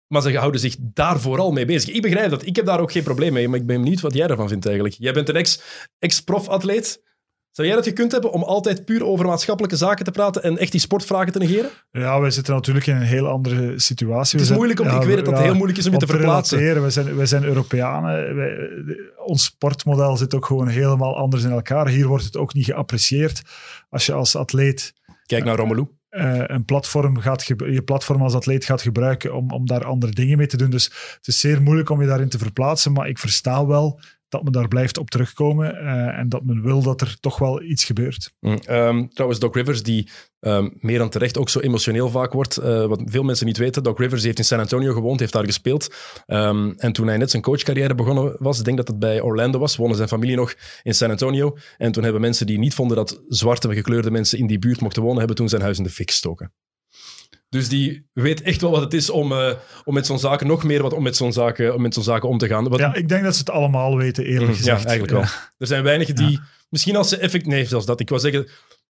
Maar 0.07 0.23
ze 0.23 0.38
houden 0.38 0.61
zich 0.61 0.76
daar 0.79 1.21
vooral 1.21 1.52
mee 1.52 1.64
bezig. 1.64 1.95
Ik 1.95 2.02
begrijp 2.02 2.31
dat. 2.31 2.47
Ik 2.47 2.57
heb 2.57 2.67
daar 2.67 2.81
ook 2.81 2.93
geen 2.93 3.02
probleem 3.02 3.33
mee, 3.33 3.49
maar 3.49 3.59
ik 3.59 3.67
ben 3.67 3.81
benieuwd 3.81 4.00
wat 4.00 4.14
jij 4.14 4.26
ervan 4.29 4.49
vindt 4.49 4.64
eigenlijk. 4.67 4.95
Jij 4.99 5.12
bent 5.12 5.29
een 5.29 5.37
ex- 5.37 5.88
ex-prof-atleet. 5.99 7.02
Zou 7.52 7.68
jij 7.68 7.76
dat 7.76 7.87
gekund 7.87 8.12
hebben 8.12 8.32
om 8.32 8.42
altijd 8.42 8.85
puur 8.85 9.04
over 9.06 9.26
maatschappelijke 9.26 9.76
zaken 9.76 10.04
te 10.04 10.11
praten 10.11 10.42
en 10.42 10.59
echt 10.59 10.73
die 10.73 10.80
sportvragen 10.80 11.32
te 11.32 11.38
negeren? 11.38 11.71
Ja, 11.90 12.21
wij 12.21 12.30
zitten 12.30 12.54
natuurlijk 12.54 12.87
in 12.87 12.97
een 12.97 13.02
heel 13.02 13.26
andere 13.28 13.78
situatie. 13.78 14.38
Het 14.38 14.49
is 14.49 14.54
moeilijk 14.54 14.80
om, 14.80 14.87
ja, 14.87 15.00
ik 15.00 15.06
weet 15.06 15.16
het 15.16 15.25
dat 15.25 15.35
het 15.35 15.37
ja, 15.42 15.44
heel 15.49 15.54
moeilijk 15.54 15.78
is 15.78 15.87
om 15.87 15.92
je 15.92 15.99
te 15.99 16.06
verplaatsen. 16.06 16.59
relateren. 16.59 16.85
We 16.87 16.90
zijn, 16.90 17.16
wij 17.16 17.26
zijn 17.26 17.44
Europeanen. 17.44 18.37
Wij- 18.37 18.56
ons 19.25 19.44
sportmodel 19.44 20.16
zit 20.16 20.35
ook 20.35 20.47
gewoon 20.47 20.68
helemaal 20.68 21.16
anders 21.16 21.42
in 21.42 21.50
elkaar. 21.50 21.88
Hier 21.88 22.06
wordt 22.06 22.25
het 22.25 22.37
ook 22.37 22.54
niet 22.54 22.64
geapprecieerd. 22.64 23.42
Als 23.90 24.06
je 24.06 24.12
als 24.12 24.37
atleet 24.37 24.92
Kijk 25.26 25.44
naar 25.44 25.56
Romelu. 25.56 25.87
eh, 26.09 26.42
een 26.47 26.64
platform 26.64 27.18
gaat 27.18 27.44
je 27.47 27.82
platform 27.85 28.23
als 28.23 28.35
atleet 28.35 28.64
gaat 28.64 28.82
gebruiken 28.82 29.35
om, 29.35 29.50
om 29.50 29.66
daar 29.66 29.85
andere 29.85 30.12
dingen 30.12 30.37
mee 30.38 30.47
te 30.47 30.56
doen. 30.56 30.71
Dus 30.71 30.85
het 31.16 31.26
is 31.26 31.40
zeer 31.40 31.62
moeilijk 31.62 31.90
om 31.90 32.00
je 32.00 32.06
daarin 32.06 32.28
te 32.28 32.38
verplaatsen. 32.38 32.92
Maar 32.92 33.09
ik 33.09 33.18
versta 33.18 33.66
wel 33.66 34.00
dat 34.33 34.43
men 34.43 34.53
daar 34.53 34.69
blijft 34.69 34.99
op 34.99 35.11
terugkomen 35.11 35.77
eh, 35.77 36.19
en 36.19 36.29
dat 36.29 36.45
men 36.45 36.62
wil 36.62 36.83
dat 36.83 37.01
er 37.01 37.17
toch 37.21 37.39
wel 37.39 37.62
iets 37.62 37.85
gebeurt. 37.85 38.35
Mm, 38.41 38.57
ehm, 38.57 39.07
trouwens, 39.09 39.41
Doc 39.41 39.55
Rivers, 39.55 39.83
die 39.83 40.09
ehm, 40.41 40.69
meer 40.81 40.99
dan 40.99 41.09
terecht 41.09 41.39
ook 41.39 41.49
zo 41.49 41.61
emotioneel 41.61 42.09
vaak 42.09 42.33
wordt, 42.33 42.57
eh, 42.57 42.87
wat 42.87 43.03
veel 43.05 43.23
mensen 43.23 43.47
niet 43.47 43.57
weten. 43.57 43.83
Doc 43.83 43.99
Rivers 43.99 44.23
heeft 44.23 44.39
in 44.39 44.45
San 44.45 44.59
Antonio 44.59 44.93
gewoond, 44.93 45.21
heeft 45.21 45.33
daar 45.33 45.45
gespeeld. 45.45 45.95
Ehm, 46.27 46.73
en 46.77 46.93
toen 46.93 47.07
hij 47.07 47.17
net 47.17 47.31
zijn 47.31 47.43
coachcarrière 47.43 47.95
begonnen 47.95 48.37
was, 48.39 48.59
ik 48.59 48.65
denk 48.65 48.77
dat 48.77 48.89
het 48.89 48.99
bij 48.99 49.21
Orlando 49.21 49.59
was, 49.59 49.77
woonde 49.77 49.97
zijn 49.97 50.09
familie 50.09 50.37
nog 50.37 50.55
in 50.83 50.95
San 50.95 51.11
Antonio. 51.11 51.57
En 51.79 51.93
toen 51.93 52.03
hebben 52.03 52.21
mensen 52.21 52.47
die 52.47 52.59
niet 52.59 52.75
vonden 52.75 52.97
dat 52.97 53.21
zwarte 53.29 53.75
gekleurde 53.75 54.11
mensen 54.11 54.39
in 54.39 54.47
die 54.47 54.59
buurt 54.59 54.81
mochten 54.81 55.03
wonen, 55.03 55.19
hebben 55.19 55.37
toen 55.37 55.49
zijn 55.49 55.62
huis 55.62 55.79
in 55.79 55.85
de 55.85 55.91
fik 55.91 56.11
gestoken. 56.11 56.53
Dus 57.52 57.68
die 57.68 58.06
weet 58.12 58.42
echt 58.42 58.61
wel 58.61 58.71
wat 58.71 58.80
het 58.80 58.94
is 58.94 59.11
om, 59.11 59.32
uh, 59.32 59.52
om 59.85 59.94
met 59.94 60.06
zo'n 60.06 60.18
zaken 60.18 60.47
nog 60.47 60.64
meer 60.64 60.82
wat 60.82 60.92
om 60.92 61.02
met 61.02 61.16
zo'n 61.16 61.32
zaken, 61.32 61.75
om 61.75 61.82
met 61.82 61.94
zo'n 61.94 62.02
zaken 62.02 62.28
om 62.28 62.38
te 62.38 62.47
gaan. 62.47 62.68
Wat, 62.68 62.78
ja, 62.78 62.94
ik 62.94 63.09
denk 63.09 63.25
dat 63.25 63.32
ze 63.32 63.38
het 63.40 63.50
allemaal 63.50 63.97
weten, 63.97 64.25
eerlijk 64.25 64.50
mm, 64.50 64.56
gezegd. 64.56 64.82
Ja, 64.82 64.88
eigenlijk 64.88 65.18
wel. 65.18 65.28
Er 65.59 65.66
zijn 65.66 65.82
weinigen 65.82 66.14
die, 66.14 66.40
misschien 66.68 66.97
als 66.97 67.09
ze 67.09 67.16
effect, 67.16 67.47
nee, 67.47 67.64
zelfs 67.64 67.87
dat. 67.87 68.00
Ik 68.00 68.09
wou 68.09 68.21
zeggen, 68.21 68.49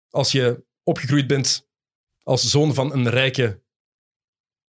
als 0.10 0.32
je 0.32 0.64
opgegroeid 0.84 1.28
bent 1.28 1.68
als 2.24 2.50
zoon 2.50 2.74
van 2.74 2.94
een 2.94 3.10
rijke 3.10 3.62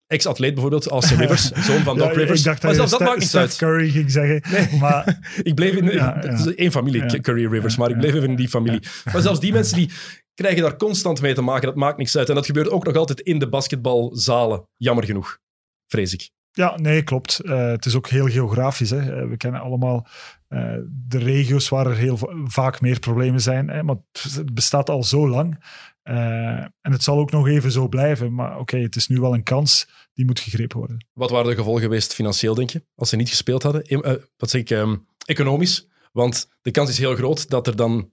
ex-atleet 0.07 0.53
bijvoorbeeld, 0.53 0.91
als 0.91 1.11
Rivers, 1.17 1.51
zoon 1.51 1.83
van 1.83 1.99
Doc 1.99 2.09
Ja, 2.09 2.15
Rivers. 2.15 2.39
Ik 2.39 2.45
dacht 2.45 2.63
maar 2.63 2.75
dat 2.75 2.83
je 2.83 2.89
zelfs 2.89 2.91
dat 2.91 3.01
maakt 3.01 3.19
niet 3.19 3.29
Steph 3.29 3.43
uit. 3.43 3.57
Curry 3.57 3.91
ging 3.91 4.11
zeggen. 4.11 4.43
Maar 4.81 5.19
Ik 5.43 5.55
bleef 5.55 5.75
in, 5.75 5.85
Ja, 5.85 6.19
het 6.21 6.47
is 6.47 6.55
één 6.55 6.73
familie. 6.73 7.21
Curry 7.21 7.47
Rivers, 7.47 7.77
maar 7.77 7.91
ik 7.91 7.99
bleef 7.99 8.15
even 8.15 8.29
in 8.29 8.37
die 8.37 8.49
familie. 8.49 8.83
Maar 9.13 9.23
zelfs 9.23 9.41
die 9.41 9.53
mensen 9.53 9.77
die 9.77 9.91
krijgen 10.35 10.63
daar 10.63 10.77
constant 10.77 11.21
mee 11.21 11.35
te 11.35 11.43
maken, 11.43 11.67
dat 11.67 11.77
maakt 11.77 11.99
niks 11.99 12.17
uit. 12.17 12.29
En 12.29 12.35
dat 12.35 12.47
gebeurt 12.47 12.71
ook 12.71 12.85
nog 12.85 12.97
altijd 12.97 13.21
in 13.21 13.39
de 13.39 13.49
basketbalzalen, 13.49 14.69
jammer 14.77 15.05
genoeg, 15.05 15.39
vrees 15.87 16.13
ik. 16.13 16.31
Ja, 16.53 16.79
nee, 16.79 17.03
klopt. 17.03 17.39
Eh, 17.41 17.67
het 17.71 17.87
is 17.87 17.95
ook 17.97 18.09
heel 18.09 18.27
geografisch. 18.29 18.91
Hè. 18.91 18.99
Eh, 19.21 19.29
we 19.29 19.37
kennen 19.37 19.61
allemaal 19.61 20.07
eh, 20.49 20.75
de 20.89 21.19
regio's 21.19 21.69
waar 21.69 21.87
er 21.87 21.97
heel 21.97 22.17
va- 22.17 22.35
vaak 22.45 22.81
meer 22.81 22.99
problemen 22.99 23.41
zijn. 23.41 23.69
Hè. 23.69 23.83
Maar 23.83 23.97
het 24.13 24.55
bestaat 24.55 24.91
al 24.91 25.05
zo 25.05 25.29
lang. 25.29 25.65
En 26.03 26.73
het 26.93 27.03
zal 27.03 27.19
ook 27.19 27.31
nog 27.31 27.49
even 27.49 27.73
zo 27.73 27.89
blijven. 27.89 28.35
Maar 28.35 28.59
oké, 28.59 28.79
het 28.79 28.97
is 28.97 29.09
nu 29.09 29.21
wel 29.21 29.35
een 29.35 29.43
kans 29.43 29.89
die 30.13 30.25
moet 30.25 30.41
gegrepen 30.41 30.79
worden. 30.79 31.07
Wat 31.13 31.31
waren 31.31 31.51
de 31.51 31.57
gevolgen 31.57 31.83
geweest 31.83 32.15
financieel, 32.15 32.55
denk 32.55 32.71
je, 32.71 32.85
als 32.95 33.09
ze 33.09 33.17
niet 33.17 33.29
gespeeld 33.29 33.63
hadden? 33.63 34.29
Wat 34.37 34.51
zeg 34.51 34.61
ik, 34.61 34.71
ehm, 34.71 34.97
economisch. 35.25 35.89
Want 36.13 36.49
de 36.63 36.71
kans 36.71 36.91
is 36.91 36.99
heel 36.99 37.15
groot 37.15 37.49
dat 37.51 37.67
er 37.67 37.77
dan 37.77 38.13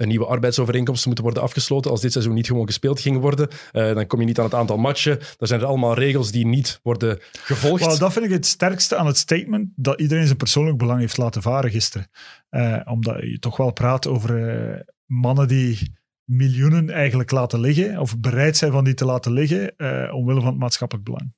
een 0.00 0.08
nieuwe 0.08 0.26
arbeidsovereenkomst 0.26 1.06
moet 1.06 1.18
worden 1.18 1.42
afgesloten 1.42 1.90
als 1.90 2.00
dit 2.00 2.12
seizoen 2.12 2.34
niet 2.34 2.46
gewoon 2.46 2.66
gespeeld 2.66 3.00
ging 3.00 3.20
worden. 3.20 3.48
Eh, 3.72 3.94
dan 3.94 4.06
kom 4.06 4.20
je 4.20 4.26
niet 4.26 4.38
aan 4.38 4.44
het 4.44 4.54
aantal 4.54 4.76
matchen. 4.76 5.18
Dan 5.36 5.48
zijn 5.48 5.60
er 5.60 5.66
allemaal 5.66 5.94
regels 5.94 6.30
die 6.30 6.46
niet 6.46 6.80
worden 6.82 7.18
gevolgd. 7.32 7.84
Wel, 7.84 7.98
dat 7.98 8.12
vind 8.12 8.24
ik 8.24 8.30
het 8.30 8.46
sterkste 8.46 8.96
aan 8.96 9.06
het 9.06 9.16
statement, 9.16 9.68
dat 9.76 10.00
iedereen 10.00 10.24
zijn 10.26 10.36
persoonlijk 10.36 10.78
belang 10.78 11.00
heeft 11.00 11.16
laten 11.16 11.42
varen 11.42 11.70
gisteren. 11.70 12.10
Eh, 12.48 12.80
omdat 12.84 13.20
je 13.20 13.38
toch 13.38 13.56
wel 13.56 13.72
praat 13.72 14.06
over 14.06 14.48
eh, 14.48 14.80
mannen 15.04 15.48
die 15.48 15.98
miljoenen 16.24 16.90
eigenlijk 16.90 17.30
laten 17.30 17.60
liggen, 17.60 17.98
of 17.98 18.18
bereid 18.18 18.56
zijn 18.56 18.72
van 18.72 18.84
die 18.84 18.94
te 18.94 19.04
laten 19.04 19.32
liggen, 19.32 19.74
omwille 20.12 20.40
van 20.40 20.50
het 20.50 20.58
maatschappelijk 20.58 21.06
belang. 21.06 21.34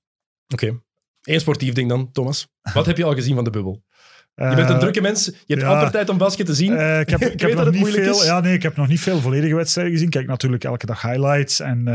Oké. 0.52 0.80
Eén 1.22 1.40
sportief 1.40 1.72
ding 1.72 1.88
dan, 1.88 2.12
Thomas. 2.12 2.48
Wat 2.74 2.86
heb 2.86 2.96
je 2.96 3.04
al 3.04 3.14
gezien 3.14 3.34
van 3.34 3.44
de 3.44 3.50
bubbel? 3.50 3.84
Je 4.34 4.54
bent 4.54 4.68
een 4.68 4.74
Eh, 4.74 4.78
drukke 4.80 5.00
mens. 5.00 5.24
Je 5.24 5.32
hebt 5.46 5.60
ja. 5.60 5.72
amper 5.72 5.90
tijd 5.90 6.08
om 6.08 6.18
basket 6.18 6.46
te 6.46 6.54
zien. 6.54 6.76
Eh, 6.76 7.00
ik 7.00 7.08
heb, 7.08 7.20
ik 7.36 7.40
heb 7.40 7.40
weet 7.40 7.40
dat 7.40 7.56
nog 7.56 7.64
het 7.64 7.72
niet 7.74 7.82
moeilijk 7.82 8.04
veel, 8.04 8.20
is. 8.20 8.26
ja, 8.26 8.40
nee, 8.40 8.54
ik 8.54 8.62
heb 8.62 8.76
nog 8.76 8.88
niet 8.88 9.00
veel 9.00 9.20
volledige 9.20 9.54
wedstrijden 9.54 9.92
gezien. 9.92 10.08
Ik 10.08 10.14
kijk 10.14 10.26
natuurlijk 10.26 10.64
elke 10.64 10.86
dag 10.86 11.02
highlights 11.02 11.60
en 11.60 11.88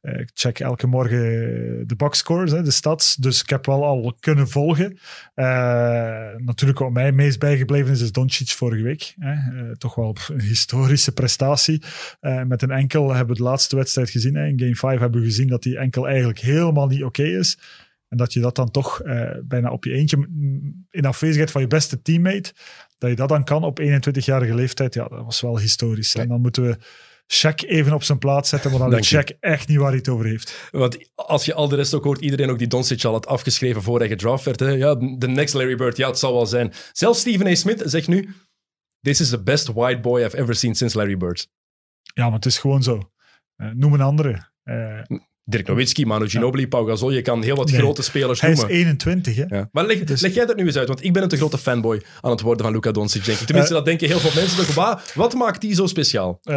eh, 0.00 0.20
ik 0.20 0.30
check 0.34 0.60
elke 0.60 0.86
morgen 0.86 1.18
de 1.86 1.94
boxscores, 1.96 2.50
hè, 2.50 2.62
de 2.62 2.70
stats. 2.70 3.16
Dus 3.16 3.42
ik 3.42 3.50
heb 3.50 3.66
wel 3.66 3.84
al 3.84 4.16
kunnen 4.20 4.48
volgen. 4.48 4.98
Natuurlijk 6.36 6.78
wat 6.78 6.90
mij 6.90 7.12
meest 7.12 7.38
bijgebleven 7.38 7.92
is, 7.92 8.00
is 8.00 8.12
Doncic 8.12 8.48
vorige 8.48 8.82
week. 8.82 9.14
Hè. 9.18 9.76
Toch 9.76 9.94
wel 9.94 10.16
een 10.28 10.40
historische 10.40 11.12
prestatie. 11.12 11.82
Met 12.46 12.62
een 12.62 12.70
enkel 12.70 13.14
hebben 13.14 13.36
we 13.36 13.42
de 13.42 13.48
laatste 13.48 13.76
wedstrijd 13.76 14.10
gezien. 14.10 14.34
Hè. 14.34 14.46
In 14.46 14.58
game 14.58 14.76
5 14.76 15.00
hebben 15.00 15.20
we 15.20 15.26
gezien 15.26 15.48
dat 15.48 15.62
die 15.62 15.78
enkel 15.78 16.06
eigenlijk 16.06 16.38
helemaal 16.38 16.86
niet 16.86 17.04
oké 17.04 17.22
is. 17.22 17.58
En 18.08 18.16
dat 18.16 18.32
je 18.32 18.40
dat 18.40 18.54
dan 18.54 18.70
toch 18.70 19.00
eh, 19.00 19.30
bijna 19.44 19.70
op 19.70 19.84
je 19.84 19.92
eentje, 19.92 20.16
in 20.90 21.04
afwezigheid 21.04 21.50
van 21.50 21.60
je 21.60 21.66
beste 21.66 22.02
teammate, 22.02 22.52
dat 22.98 23.10
je 23.10 23.16
dat 23.16 23.28
dan 23.28 23.44
kan 23.44 23.64
op 23.64 23.80
21-jarige 23.80 24.54
leeftijd, 24.54 24.94
ja, 24.94 25.08
dat 25.08 25.24
was 25.24 25.40
wel 25.40 25.58
historisch. 25.58 26.14
En 26.14 26.28
dan 26.28 26.40
moeten 26.40 26.62
we 26.62 26.78
Shaq 27.34 27.68
even 27.68 27.92
op 27.92 28.02
zijn 28.02 28.18
plaats 28.18 28.48
zetten, 28.48 28.70
want 28.70 28.82
dan 28.82 28.90
weet 28.90 29.14
Shaq 29.14 29.38
echt 29.40 29.68
niet 29.68 29.78
waar 29.78 29.88
hij 29.88 29.96
het 29.96 30.08
over 30.08 30.26
heeft. 30.26 30.68
Want 30.70 31.10
als 31.14 31.44
je 31.44 31.54
al 31.54 31.68
de 31.68 31.76
rest 31.76 31.94
ook 31.94 32.04
hoort, 32.04 32.20
iedereen 32.20 32.50
ook 32.50 32.58
die 32.58 32.66
Doncic 32.66 33.04
al 33.04 33.12
had 33.12 33.26
afgeschreven 33.26 33.82
voor 33.82 33.98
hij 33.98 34.08
gedraft 34.08 34.44
werd. 34.44 34.60
Hè? 34.60 34.70
Ja, 34.70 34.94
de 34.94 35.28
next 35.28 35.54
Larry 35.54 35.76
Bird, 35.76 35.96
ja, 35.96 36.08
het 36.08 36.18
zal 36.18 36.32
wel 36.32 36.46
zijn. 36.46 36.72
Zelfs 36.92 37.20
Stephen 37.20 37.46
A. 37.46 37.54
Smith 37.54 37.82
zegt 37.84 38.08
nu, 38.08 38.34
this 39.00 39.20
is 39.20 39.28
the 39.28 39.42
best 39.42 39.72
white 39.72 40.00
boy 40.00 40.22
I've 40.22 40.36
ever 40.36 40.54
seen 40.54 40.74
since 40.74 40.96
Larry 40.96 41.16
Bird. 41.16 41.48
Ja, 42.14 42.24
maar 42.24 42.32
het 42.32 42.46
is 42.46 42.58
gewoon 42.58 42.82
zo. 42.82 43.10
Eh, 43.56 43.70
noem 43.70 43.92
een 43.92 44.00
andere. 44.00 44.50
Eh, 44.62 45.00
Dirk 45.48 45.66
Nowitzki, 45.66 46.06
Manu 46.06 46.28
Ginobili, 46.28 46.68
Pau 46.68 46.88
Gasol, 46.88 47.10
je 47.10 47.22
kan 47.22 47.42
heel 47.42 47.56
wat 47.56 47.70
Nee. 47.70 47.80
grote 47.80 48.02
spelers 48.02 48.40
hij 48.40 48.50
is 48.50 48.58
noemen. 48.58 48.74
21, 48.76 49.36
hè? 49.36 49.44
Ja. 49.48 49.68
Maar 49.72 49.86
leg, 49.86 50.04
Dus- 50.04 50.20
leg 50.20 50.34
jij 50.34 50.46
dat 50.46 50.56
nu 50.56 50.64
eens 50.66 50.76
uit, 50.76 50.88
want 50.88 51.04
ik 51.04 51.12
ben 51.12 51.22
een 51.22 51.28
te 51.28 51.36
grote 51.36 51.58
fanboy 51.58 52.02
aan 52.20 52.30
het 52.30 52.40
worden 52.40 52.64
van 52.64 52.72
Luka 52.74 52.90
Doncic, 52.92 53.24
denk 53.24 53.38
ik. 53.38 53.46
Tenminste, 53.46 53.72
Eh. 53.72 53.78
dat 53.78 53.86
denken 53.88 54.08
heel 54.08 54.18
veel 54.18 54.40
mensen. 54.42 54.74
toch. 54.74 55.14
Wat, 55.14 55.34
maakt 55.34 55.60
die 55.60 55.74
zo 55.74 55.86
speciaal? 55.86 56.38
Eh, 56.42 56.54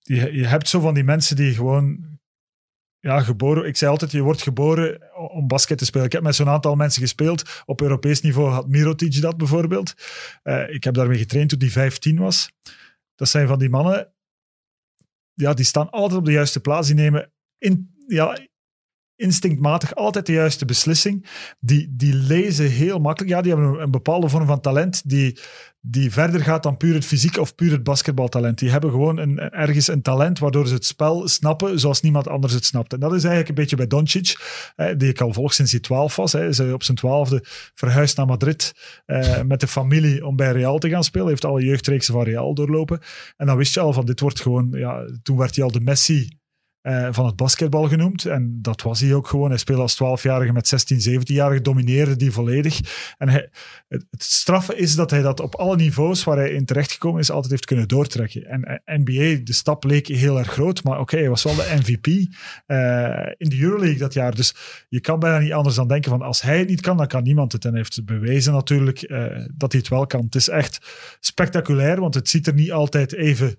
je, 0.00 0.32
je 0.32 0.46
hebt 0.46 0.68
zo 0.68 0.80
van 0.80 0.94
die 0.94 1.04
mensen 1.04 1.36
die 1.36 1.54
gewoon 1.54 2.16
ja, 3.00 3.20
geboren. 3.20 3.66
Ik 3.66 3.76
zei 3.76 3.90
altijd, 3.90 4.12
je 4.12 4.20
wordt 4.22 4.42
geboren 4.42 5.00
om 5.30 5.46
basket 5.46 5.78
te 5.78 5.84
spelen. 5.84 6.06
Ik 6.06 6.12
heb 6.12 6.22
met 6.22 6.34
zo'n 6.34 6.48
aantal 6.48 6.74
mensen 6.74 7.02
gespeeld. 7.02 7.62
Op 7.64 7.80
Europees 7.80 8.20
niveau 8.20 8.50
had 8.50 8.68
Mirotic 8.68 9.20
dat 9.20 9.36
bijvoorbeeld. 9.36 9.94
Eh, 10.42 10.68
ik 10.74 10.84
heb 10.84 10.94
daarmee 10.94 11.18
getraind 11.18 11.48
toen 11.50 11.58
die 11.58 11.72
15 11.72 12.18
was. 12.18 12.50
Dat 13.14 13.28
zijn 13.28 13.46
van 13.46 13.58
die 13.58 13.68
mannen, 13.70 14.12
ja, 15.34 15.54
die 15.54 15.64
staan 15.64 15.90
altijd 15.90 16.18
op 16.20 16.24
de 16.26 16.32
juiste 16.32 16.60
plaats. 16.60 16.86
Die 16.86 16.96
nemen 16.96 17.32
in, 17.58 17.94
ja, 18.06 18.38
instinctmatig 19.18 19.94
altijd 19.94 20.26
de 20.26 20.32
juiste 20.32 20.64
beslissing. 20.64 21.26
Die, 21.60 21.94
die 21.96 22.14
lezen 22.14 22.70
heel 22.70 22.98
makkelijk. 22.98 23.32
Ja, 23.32 23.42
die 23.42 23.52
hebben 23.52 23.80
een, 23.80 23.90
bepaalde 23.90 24.28
vorm 24.28 24.46
van 24.46 24.60
talent 24.60 25.08
die, 25.08 25.38
die 25.80 26.12
verder 26.12 26.40
gaat 26.40 26.62
dan 26.62 26.76
puur 26.76 26.94
het 26.94 27.04
fysiek 27.04 27.38
of 27.38 27.54
puur 27.54 27.70
het 27.70 27.82
basketbaltalent. 27.82 28.58
Die 28.58 28.70
hebben 28.70 28.90
gewoon 28.90 29.18
een, 29.18 29.38
ergens 29.38 29.88
een 29.88 30.02
talent 30.02 30.38
waardoor 30.38 30.66
ze 30.66 30.74
het 30.74 30.84
spel 30.84 31.28
snappen 31.28 31.80
zoals 31.80 32.00
niemand 32.00 32.28
anders 32.28 32.52
het 32.52 32.64
snapt. 32.64 32.92
En 32.92 33.00
dat 33.00 33.12
is 33.12 33.20
eigenlijk 33.24 33.48
een 33.48 33.54
beetje 33.54 33.76
bij 33.76 33.86
Doncic, 33.86 34.36
die 34.96 35.08
ik 35.08 35.20
al 35.20 35.32
volg 35.32 35.54
sinds 35.54 35.72
hij 35.72 35.80
12 35.80 36.16
was. 36.16 36.32
Hè. 36.32 36.48
Is 36.48 36.58
hij 36.58 36.72
op 36.72 36.82
zijn 36.82 36.96
twaalfde 36.96 37.44
verhuisd 37.74 38.16
naar 38.16 38.26
Madrid 38.26 38.72
eh, 39.06 39.42
met 39.42 39.60
de 39.60 39.68
familie 39.68 40.26
om 40.26 40.36
bij 40.36 40.52
Real 40.52 40.78
te 40.78 40.88
gaan 40.88 41.04
spelen. 41.04 41.26
Hij 41.26 41.34
heeft 41.34 41.44
alle 41.44 41.64
jeugdreeksen 41.64 42.14
van 42.14 42.22
Real 42.22 42.54
doorlopen. 42.54 43.00
En 43.36 43.46
dan 43.46 43.56
wist 43.56 43.74
je 43.74 43.80
al 43.80 43.92
van 43.92 44.06
dit 44.06 44.20
wordt 44.20 44.40
gewoon... 44.40 44.68
Ja, 44.70 45.04
toen 45.22 45.36
werd 45.36 45.54
hij 45.54 45.64
al 45.64 45.72
de 45.72 45.80
Messi 45.80 46.37
eh, 46.88 47.08
van 47.10 47.26
het 47.26 47.36
basketbal 47.36 47.88
genoemd. 47.88 48.24
En 48.24 48.58
dat 48.62 48.82
was 48.82 49.00
hij 49.00 49.14
ook 49.14 49.26
gewoon. 49.26 49.48
Hij 49.48 49.58
speelde 49.58 49.82
als 49.82 49.94
12-jarige 50.02 50.52
met 50.52 50.68
16, 50.68 51.20
17-jarige, 51.20 51.60
domineerde 51.60 52.16
die 52.16 52.30
volledig. 52.30 52.80
En 53.18 53.28
hij, 53.28 53.48
het, 53.88 54.06
het 54.10 54.22
straffe 54.22 54.76
is 54.76 54.94
dat 54.94 55.10
hij 55.10 55.22
dat 55.22 55.40
op 55.40 55.54
alle 55.54 55.76
niveaus 55.76 56.24
waar 56.24 56.36
hij 56.36 56.50
in 56.50 56.64
terechtgekomen 56.64 57.20
is, 57.20 57.30
altijd 57.30 57.50
heeft 57.50 57.64
kunnen 57.64 57.88
doortrekken. 57.88 58.46
En 58.46 58.62
eh, 58.62 58.96
NBA, 58.98 59.44
de 59.44 59.52
stap 59.52 59.84
leek 59.84 60.06
heel 60.06 60.38
erg 60.38 60.50
groot, 60.50 60.84
maar 60.84 61.00
oké, 61.00 61.16
hij 61.16 61.28
was 61.28 61.42
wel 61.42 61.54
de 61.54 61.74
MVP 61.78 62.06
eh, 62.06 63.32
in 63.36 63.48
de 63.48 63.60
Euroleague 63.60 63.98
dat 63.98 64.14
jaar. 64.14 64.34
Dus 64.34 64.54
je 64.88 65.00
kan 65.00 65.18
bijna 65.18 65.38
niet 65.38 65.52
anders 65.52 65.76
dan 65.76 65.88
denken 65.88 66.10
van 66.10 66.22
als 66.22 66.42
hij 66.42 66.58
het 66.58 66.68
niet 66.68 66.80
kan, 66.80 66.96
dan 66.96 67.06
kan 67.06 67.22
niemand 67.22 67.52
het. 67.52 67.64
En 67.64 67.70
hij 67.70 67.78
heeft 67.78 68.04
bewezen 68.04 68.52
natuurlijk 68.52 69.00
dat 69.56 69.72
hij 69.72 69.80
het 69.80 69.88
wel 69.88 70.06
kan. 70.06 70.24
Het 70.24 70.34
is 70.34 70.48
echt 70.48 70.78
spectaculair, 71.20 72.00
want 72.00 72.14
het 72.14 72.28
ziet 72.28 72.46
er 72.46 72.54
niet 72.54 72.72
altijd 72.72 73.12
even 73.14 73.54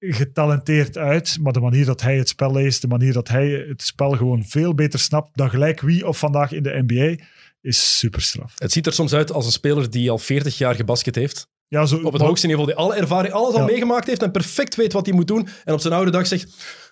getalenteerd 0.00 0.96
uit, 0.98 1.38
maar 1.40 1.52
de 1.52 1.60
manier 1.60 1.84
dat 1.84 2.00
hij 2.00 2.16
het 2.16 2.28
spel 2.28 2.52
leest, 2.52 2.80
de 2.80 2.88
manier 2.88 3.12
dat 3.12 3.28
hij 3.28 3.48
het 3.68 3.82
spel 3.82 4.10
gewoon 4.10 4.44
veel 4.44 4.74
beter 4.74 4.98
snapt 4.98 5.36
dan 5.36 5.50
gelijk 5.50 5.80
wie 5.80 6.06
of 6.08 6.18
vandaag 6.18 6.52
in 6.52 6.62
de 6.62 6.82
NBA, 6.86 7.24
is 7.60 7.98
super 7.98 8.22
straf. 8.22 8.52
Het 8.56 8.72
ziet 8.72 8.86
er 8.86 8.92
soms 8.92 9.12
uit 9.14 9.32
als 9.32 9.46
een 9.46 9.52
speler 9.52 9.90
die 9.90 10.10
al 10.10 10.18
40 10.18 10.58
jaar 10.58 10.74
gebasket 10.74 11.14
heeft. 11.14 11.48
Ja, 11.68 11.86
zo, 11.86 11.96
Op 11.96 12.12
het 12.12 12.22
hoogste 12.22 12.46
niveau, 12.46 12.66
die 12.66 12.76
alle 12.76 12.94
ervaring, 12.94 13.34
alles 13.34 13.54
al 13.54 13.60
Ja. 13.60 13.66
meegemaakt 13.66 14.06
heeft 14.06 14.22
en 14.22 14.30
perfect 14.30 14.74
weet 14.74 14.92
wat 14.92 15.06
hij 15.06 15.14
moet 15.14 15.26
doen. 15.26 15.48
En 15.64 15.74
op 15.74 15.80
zijn 15.80 15.94
oude 15.94 16.10
dag 16.10 16.26
zegt, 16.26 16.42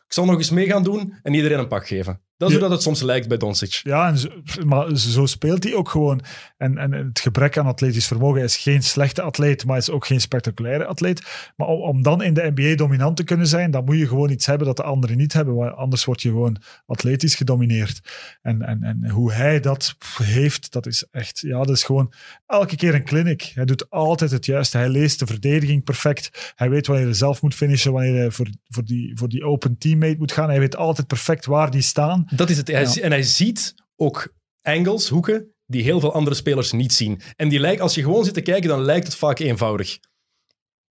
ik 0.06 0.12
zal 0.14 0.24
nog 0.24 0.36
eens 0.36 0.50
mee 0.50 0.66
gaan 0.66 0.82
doen 0.82 1.14
en 1.22 1.34
iedereen 1.34 1.58
een 1.58 1.68
pak 1.68 1.86
geven. 1.86 2.20
Dat 2.38 2.48
is 2.48 2.54
hoe 2.54 2.62
dat 2.62 2.72
het 2.72 2.82
soms 2.82 3.02
lijkt 3.02 3.28
bij 3.28 3.36
Doncic. 3.36 3.80
Ja, 3.82 4.08
en 4.08 4.18
zo, 4.18 4.28
maar 4.64 4.96
zo 4.96 5.26
speelt 5.26 5.64
hij 5.64 5.74
ook 5.74 5.88
gewoon. 5.88 6.20
En, 6.56 6.78
en 6.78 6.92
het 6.92 7.20
gebrek 7.20 7.58
aan 7.58 7.66
atletisch 7.66 8.06
vermogen 8.06 8.36
hij 8.36 8.44
is 8.44 8.56
geen 8.56 8.82
slechte 8.82 9.22
atleet, 9.22 9.64
maar 9.64 9.74
hij 9.74 9.82
is 9.82 9.90
ook 9.90 10.06
geen 10.06 10.20
spectaculaire 10.20 10.84
atleet. 10.84 11.50
Maar 11.56 11.66
om, 11.66 11.80
om 11.80 12.02
dan 12.02 12.22
in 12.22 12.34
de 12.34 12.52
NBA 12.54 12.74
dominant 12.74 13.16
te 13.16 13.24
kunnen 13.24 13.46
zijn, 13.46 13.70
dan 13.70 13.84
moet 13.84 13.98
je 13.98 14.08
gewoon 14.08 14.30
iets 14.30 14.46
hebben 14.46 14.66
dat 14.66 14.76
de 14.76 14.82
anderen 14.82 15.16
niet 15.16 15.32
hebben. 15.32 15.54
Want 15.54 15.76
anders 15.76 16.04
word 16.04 16.22
je 16.22 16.28
gewoon 16.28 16.56
atletisch 16.86 17.34
gedomineerd. 17.34 18.00
En, 18.42 18.62
en, 18.62 18.82
en 18.82 19.08
hoe 19.08 19.32
hij 19.32 19.60
dat 19.60 19.96
heeft, 20.22 20.72
dat 20.72 20.86
is 20.86 21.04
echt, 21.10 21.40
ja, 21.40 21.58
dat 21.58 21.76
is 21.76 21.82
gewoon 21.82 22.12
elke 22.46 22.76
keer 22.76 22.94
een 22.94 23.04
clinic. 23.04 23.52
Hij 23.54 23.64
doet 23.64 23.90
altijd 23.90 24.30
het 24.30 24.46
juiste. 24.46 24.78
Hij 24.78 24.88
leest 24.88 25.18
de 25.18 25.26
verdediging 25.26 25.84
perfect. 25.84 26.52
Hij 26.54 26.70
weet 26.70 26.86
wanneer 26.86 27.06
hij 27.06 27.14
zelf 27.14 27.42
moet 27.42 27.54
finishen, 27.54 27.92
wanneer 27.92 28.16
hij 28.16 28.30
voor, 28.30 28.48
voor, 28.68 28.84
die, 28.84 29.16
voor 29.16 29.28
die 29.28 29.44
open 29.44 29.78
teammate 29.78 30.18
moet 30.18 30.32
gaan. 30.32 30.48
Hij 30.48 30.58
weet 30.58 30.76
altijd 30.76 31.06
perfect 31.06 31.46
waar 31.46 31.70
die 31.70 31.82
staan. 31.82 32.27
Dat 32.34 32.50
is 32.50 32.56
het. 32.56 32.68
Hij 32.68 32.80
Ja. 32.80 32.86
zie- 32.88 33.02
En 33.02 33.10
hij 33.10 33.22
ziet 33.22 33.74
ook 33.96 34.34
angles, 34.62 35.08
hoeken, 35.08 35.54
die 35.66 35.82
heel 35.82 36.00
veel 36.00 36.12
andere 36.12 36.36
spelers 36.36 36.72
niet 36.72 36.92
zien. 36.92 37.20
En 37.36 37.48
die 37.48 37.58
lijkt, 37.60 37.80
als 37.80 37.94
je 37.94 38.02
gewoon 38.02 38.24
zit 38.24 38.34
te 38.34 38.40
kijken, 38.40 38.68
dan 38.68 38.82
lijkt 38.82 39.06
het 39.06 39.16
vaak 39.16 39.38
eenvoudig. 39.38 39.98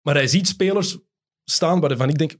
Maar 0.01 0.15
hij 0.15 0.27
ziet 0.27 0.47
spelers 0.47 0.97
staan 1.43 1.79
waarvan 1.79 2.09
ik 2.09 2.17
denk, 2.17 2.35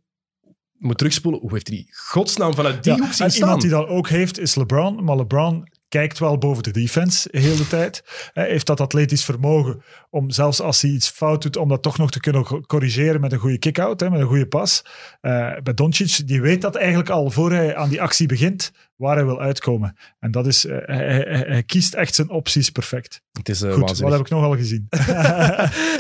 moet 0.77 0.97
terugspoelen, 0.97 1.41
hoe 1.41 1.51
heeft 1.53 1.67
hij 1.67 1.77
die 1.77 1.87
godsnaam 1.95 2.53
vanuit 2.53 2.83
die 2.83 2.93
Ja, 2.93 2.99
hoek 2.99 3.13
zien 3.13 3.25
en 3.25 3.31
staan? 3.31 3.41
iemand 3.43 3.61
die 3.61 3.69
dat 3.71 3.87
ook 3.87 4.09
heeft, 4.09 4.39
is 4.39 4.55
LeBron. 4.55 5.03
Maar 5.03 5.15
LeBron 5.17 5.67
kijkt 5.95 6.19
wel 6.19 6.37
boven 6.37 6.63
de 6.63 6.71
defense 6.71 7.29
de 7.31 7.39
hele 7.39 7.67
tijd. 7.67 8.03
Hij 8.33 8.47
heeft 8.49 8.65
dat 8.65 8.79
atletisch 8.79 9.23
vermogen 9.23 9.83
om 10.09 10.29
zelfs 10.31 10.61
als 10.61 10.81
hij 10.81 10.91
iets 10.91 11.09
fout 11.09 11.41
doet, 11.41 11.57
om 11.57 11.69
dat 11.69 11.81
toch 11.81 11.97
nog 11.97 12.11
te 12.11 12.19
kunnen 12.19 12.43
co- 12.43 12.61
corrigeren 12.61 13.21
met 13.21 13.31
een 13.31 13.39
goede 13.39 13.57
kick-out, 13.57 13.99
met 13.99 14.19
een 14.19 14.25
goede 14.27 14.47
pas. 14.47 14.85
Eh, 15.21 15.53
bij 15.63 15.73
Doncic, 15.73 16.27
die 16.27 16.41
weet 16.41 16.61
dat 16.61 16.75
eigenlijk 16.75 17.09
al 17.09 17.29
voor 17.31 17.51
hij 17.51 17.75
aan 17.75 17.89
die 17.89 18.01
actie 18.01 18.27
begint, 18.27 18.71
waar 18.95 19.15
hij 19.15 19.25
wil 19.25 19.39
uitkomen. 19.41 19.97
En 20.19 20.31
dat 20.31 20.47
is, 20.47 20.65
eh, 20.65 20.77
hij, 20.85 21.05
hij- 21.05 21.45
hij 21.47 21.63
kiest 21.63 21.93
echt 21.93 22.15
zijn 22.15 22.29
opties 22.29 22.69
perfect. 22.69 23.21
Het 23.31 23.49
is 23.49 23.61
eh, 23.61 23.71
Goed, 23.71 23.79
waanzinnig. 23.79 24.09
wat 24.09 24.17
heb 24.17 24.27
ik 24.27 24.33
nogal 24.33 24.55
gezien? 24.57 24.87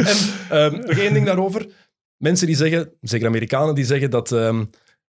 En 0.09 0.17
ehm, 0.49 0.71
nog 0.87 0.97
één 0.97 1.13
ding 1.13 1.25
daarover. 1.25 1.65
Mensen 2.17 2.47
die 2.47 2.55
zeggen, 2.55 2.91
zeker 3.01 3.27
Amerikanen, 3.27 3.75
die 3.75 3.85
zeggen 3.85 4.09
dat 4.09 4.31
ehm, 4.31 4.65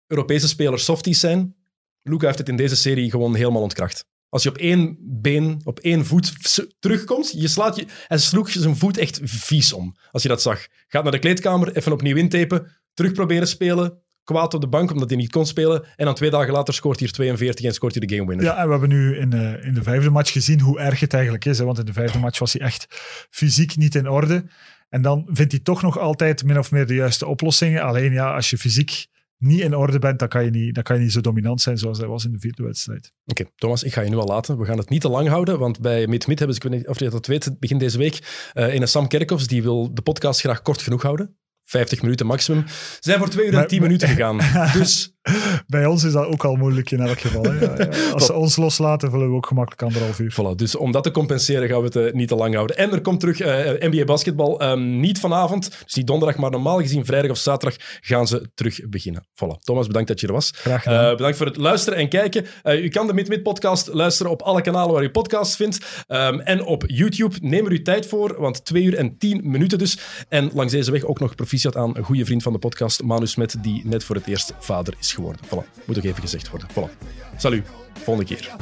Europese 0.08 0.48
spelers 0.48 0.86
softies 0.86 1.20
zijn. 1.20 1.56
Luca 2.02 2.26
heeft 2.26 2.38
het 2.38 2.50
in 2.50 2.56
deze 2.58 2.76
serie 2.76 3.10
gewoon 3.10 3.36
helemaal 3.36 3.62
ontkracht. 3.62 4.06
Als 4.36 4.44
je 4.44 4.50
op 4.50 4.58
één 4.58 4.98
been, 5.02 5.62
op 5.64 5.80
één 5.80 6.06
voet 6.06 6.34
terugkomt, 6.80 7.34
je 7.36 7.48
slaat 7.48 7.76
je, 7.76 7.86
hij 8.08 8.18
sloeg 8.18 8.50
zijn 8.50 8.76
voet 8.76 8.98
echt 8.98 9.20
vies 9.24 9.74
om. 9.74 9.96
Als 10.12 10.24
je 10.24 10.30
dat 10.30 10.42
zag. 10.42 10.68
Gaat 10.88 11.04
naar 11.04 11.12
de 11.12 11.20
kleedkamer, 11.20 11.76
even 11.76 11.92
opnieuw 11.92 12.16
intapen, 12.16 12.72
terug 12.94 13.12
proberen 13.12 13.48
spelen, 13.48 14.02
kwaad 14.24 14.54
op 14.54 14.62
de 14.62 14.68
bank 14.68 14.92
omdat 14.92 15.10
hij 15.10 15.18
niet 15.18 15.32
kon 15.32 15.46
spelen. 15.46 15.86
En 15.96 16.06
dan 16.06 16.16
twee 16.16 16.30
dagen 16.30 16.54
later 16.54 16.74
scoort 16.74 17.00
hij 17.00 17.08
er 17.08 17.14
42 17.14 17.66
en 17.66 17.74
scoort 17.74 17.96
hij 17.96 18.08
de 18.08 18.16
game 18.16 18.28
winner. 18.28 18.46
Ja, 18.46 18.58
en 18.58 18.66
we 18.66 18.72
hebben 18.72 18.90
nu 18.90 19.18
in 19.18 19.30
de, 19.30 19.60
in 19.62 19.74
de 19.74 19.84
vijfde 19.84 20.10
match 20.10 20.32
gezien 20.32 20.62
hoe 20.62 20.80
erg 20.80 21.00
het 21.00 21.14
eigenlijk 21.14 21.46
is. 21.46 21.58
Hè? 21.58 21.66
Want 21.66 21.80
in 21.80 21.86
de 21.86 21.94
vijfde 21.94 22.20
match 22.20 22.40
was 22.40 22.54
hij 22.54 22.62
echt 22.62 22.88
fysiek 23.30 23.76
niet 23.76 23.96
in 23.96 24.10
orde. 24.10 24.46
En 24.90 25.02
dan 25.02 25.30
vindt 25.32 25.52
hij 25.52 25.62
toch 25.62 25.82
nog 25.82 26.00
altijd 26.00 26.44
min 26.44 26.60
of 26.60 26.72
meer 26.72 26.88
de 26.88 26.96
juiste 26.96 27.26
oplossingen. 27.26 27.82
Alleen 27.82 28.14
ja, 28.14 28.34
als 28.36 28.50
je 28.50 28.58
fysiek 28.58 29.08
niet 29.46 29.60
in 29.60 29.76
orde 29.76 30.00
bent, 30.00 30.20
dan 30.20 30.28
kan 30.28 30.44
je 30.44 30.50
niet, 30.50 30.76
dan 30.76 30.84
kan 30.84 30.96
je 30.96 31.02
niet 31.02 31.12
zo 31.12 31.22
dominant 31.22 31.62
zijn 31.62 31.78
zoals 31.78 31.98
hij 31.98 32.08
was 32.08 32.26
in 32.26 32.32
de 32.32 32.40
vierde 32.40 32.64
wedstrijd. 32.64 33.12
Oké, 33.26 33.44
Thomas, 33.56 33.84
ik 33.84 33.94
ga 33.94 34.02
je 34.02 34.10
nu 34.10 34.16
al 34.16 34.28
laten. 34.28 34.58
We 34.58 34.66
gaan 34.66 34.78
het 34.78 34.90
niet 34.90 35.02
te 35.02 35.10
lang 35.10 35.28
houden, 35.28 35.60
want 35.60 35.80
bij 35.80 36.08
Mid 36.08 36.28
Mid 36.28 36.40
hebben 36.40 36.56
ze, 36.58 36.64
ik 36.64 36.70
weet 36.72 36.80
niet 36.80 36.90
of 36.90 37.00
je 37.00 37.10
dat 37.10 37.26
weet, 37.28 37.60
begin 37.60 37.78
deze 37.78 37.98
week, 37.98 38.50
eh 38.54 38.74
een 38.74 38.88
Sam 38.88 39.08
Kerkhoffs, 39.08 39.48
die 39.48 39.64
wil 39.64 39.94
de 39.94 40.02
podcast 40.02 40.40
graag 40.40 40.62
kort 40.62 40.82
genoeg 40.82 41.02
houden. 41.02 41.38
50 41.64 42.02
minuten 42.02 42.26
maximum. 42.26 42.64
Ze 42.68 42.98
zijn 43.00 43.20
voor 43.20 43.30
2 43.30 43.46
uur 43.46 43.52
en 43.52 43.58
Maar- 43.58 43.68
10 43.68 43.82
minuten 43.82 44.08
gegaan. 44.08 44.38
Dus 44.80 45.15
Bij 45.68 45.86
ons 45.86 46.04
is 46.04 46.12
dat 46.12 46.26
ook 46.26 46.44
al 46.44 46.56
moeilijk 46.56 46.92
in 46.92 47.00
elk 47.00 47.20
geval. 47.20 47.44
Hè? 47.44 47.60
Ja, 47.60 47.74
ja. 47.78 48.12
Als 48.12 48.26
ze 48.26 48.34
ons 48.34 48.56
loslaten, 48.56 49.10
vullen 49.10 49.30
we 49.30 49.36
ook 49.36 49.46
gemakkelijk 49.46 49.82
anderhalf 49.82 50.20
uur. 50.20 50.34
Voilà, 50.34 50.56
dus 50.56 50.76
om 50.76 50.92
dat 50.92 51.04
te 51.04 51.12
compenseren 51.12 51.68
gaan 51.68 51.80
we 51.80 51.86
het 51.86 51.96
eh, 51.96 52.14
niet 52.14 52.28
te 52.28 52.36
lang 52.36 52.54
houden. 52.54 52.78
En 52.78 52.92
er 52.92 53.02
komt 53.02 53.20
terug 53.20 53.40
eh, 53.40 53.90
NBA 53.90 54.04
basketbal. 54.04 54.60
Ehm, 54.60 55.00
niet 55.00 55.20
vanavond, 55.20 55.84
dus 55.84 55.94
niet 55.94 56.08
donderdag, 56.08 56.38
maar 56.38 56.52
normaal 56.52 56.80
gezien 56.80 57.06
vrijdag 57.06 57.32
of 57.32 57.38
zaterdag 57.38 57.80
gaan 58.02 58.28
ze 58.28 58.50
terug 58.54 58.90
beginnen. 58.90 59.26
Voilà. 59.28 59.60
Thomas, 59.64 59.88
bedankt 59.88 60.08
dat 60.08 60.20
je 60.20 60.28
er 60.28 60.34
was. 60.34 60.52
Graag 60.56 60.84
gedaan. 60.84 61.06
Eh, 61.06 61.16
bedankt 61.16 61.38
voor 61.38 61.46
het 61.46 61.58
luisteren 61.58 62.00
en 62.00 62.10
kijken. 62.10 62.46
U 62.64 62.90
kan 62.90 63.08
de 63.08 63.14
Mid 63.14 63.28
Mid 63.28 63.44
podcast 63.44 63.88
luisteren 63.88 64.32
op 64.32 64.42
alle 64.42 64.62
kanalen 64.62 64.94
waar 64.94 65.04
u 65.04 65.10
podcasts 65.10 65.56
vindt. 65.56 66.06
Ehm, 66.08 66.40
en 66.40 66.64
op 66.64 66.84
YouTube. 66.88 67.36
Neem 67.42 67.66
er 67.66 67.72
uw 67.72 67.82
tijd 67.82 68.08
voor, 68.08 68.36
want 68.40 68.66
2 68.66 68.84
uur 68.84 68.96
en 68.96 69.18
10 69.18 69.42
minuten 69.44 69.78
dus. 69.78 69.98
En 70.30 70.50
langs 70.54 70.72
deze 70.74 70.92
weg 70.92 71.04
ook 71.04 71.20
nog 71.20 71.36
proficiat 71.36 71.76
aan 71.76 71.98
een 71.98 72.04
goede 72.04 72.26
vriend 72.26 72.44
van 72.44 72.54
de 72.54 72.60
podcast, 72.60 73.04
Manu 73.04 73.28
Smet, 73.28 73.56
die 73.62 73.82
net 73.86 74.04
voor 74.04 74.16
het 74.16 74.28
eerst 74.28 74.54
vader 74.60 74.94
is 75.00 75.15
geworden. 75.16 75.42
Voilà, 75.46 75.86
moet 75.86 75.98
ook 75.98 76.04
even 76.04 76.22
gezegd 76.22 76.50
worden. 76.50 76.68
Voilà. 76.72 76.90
Salut, 77.38 77.66
volgende 78.04 78.36
keer. 78.36 78.56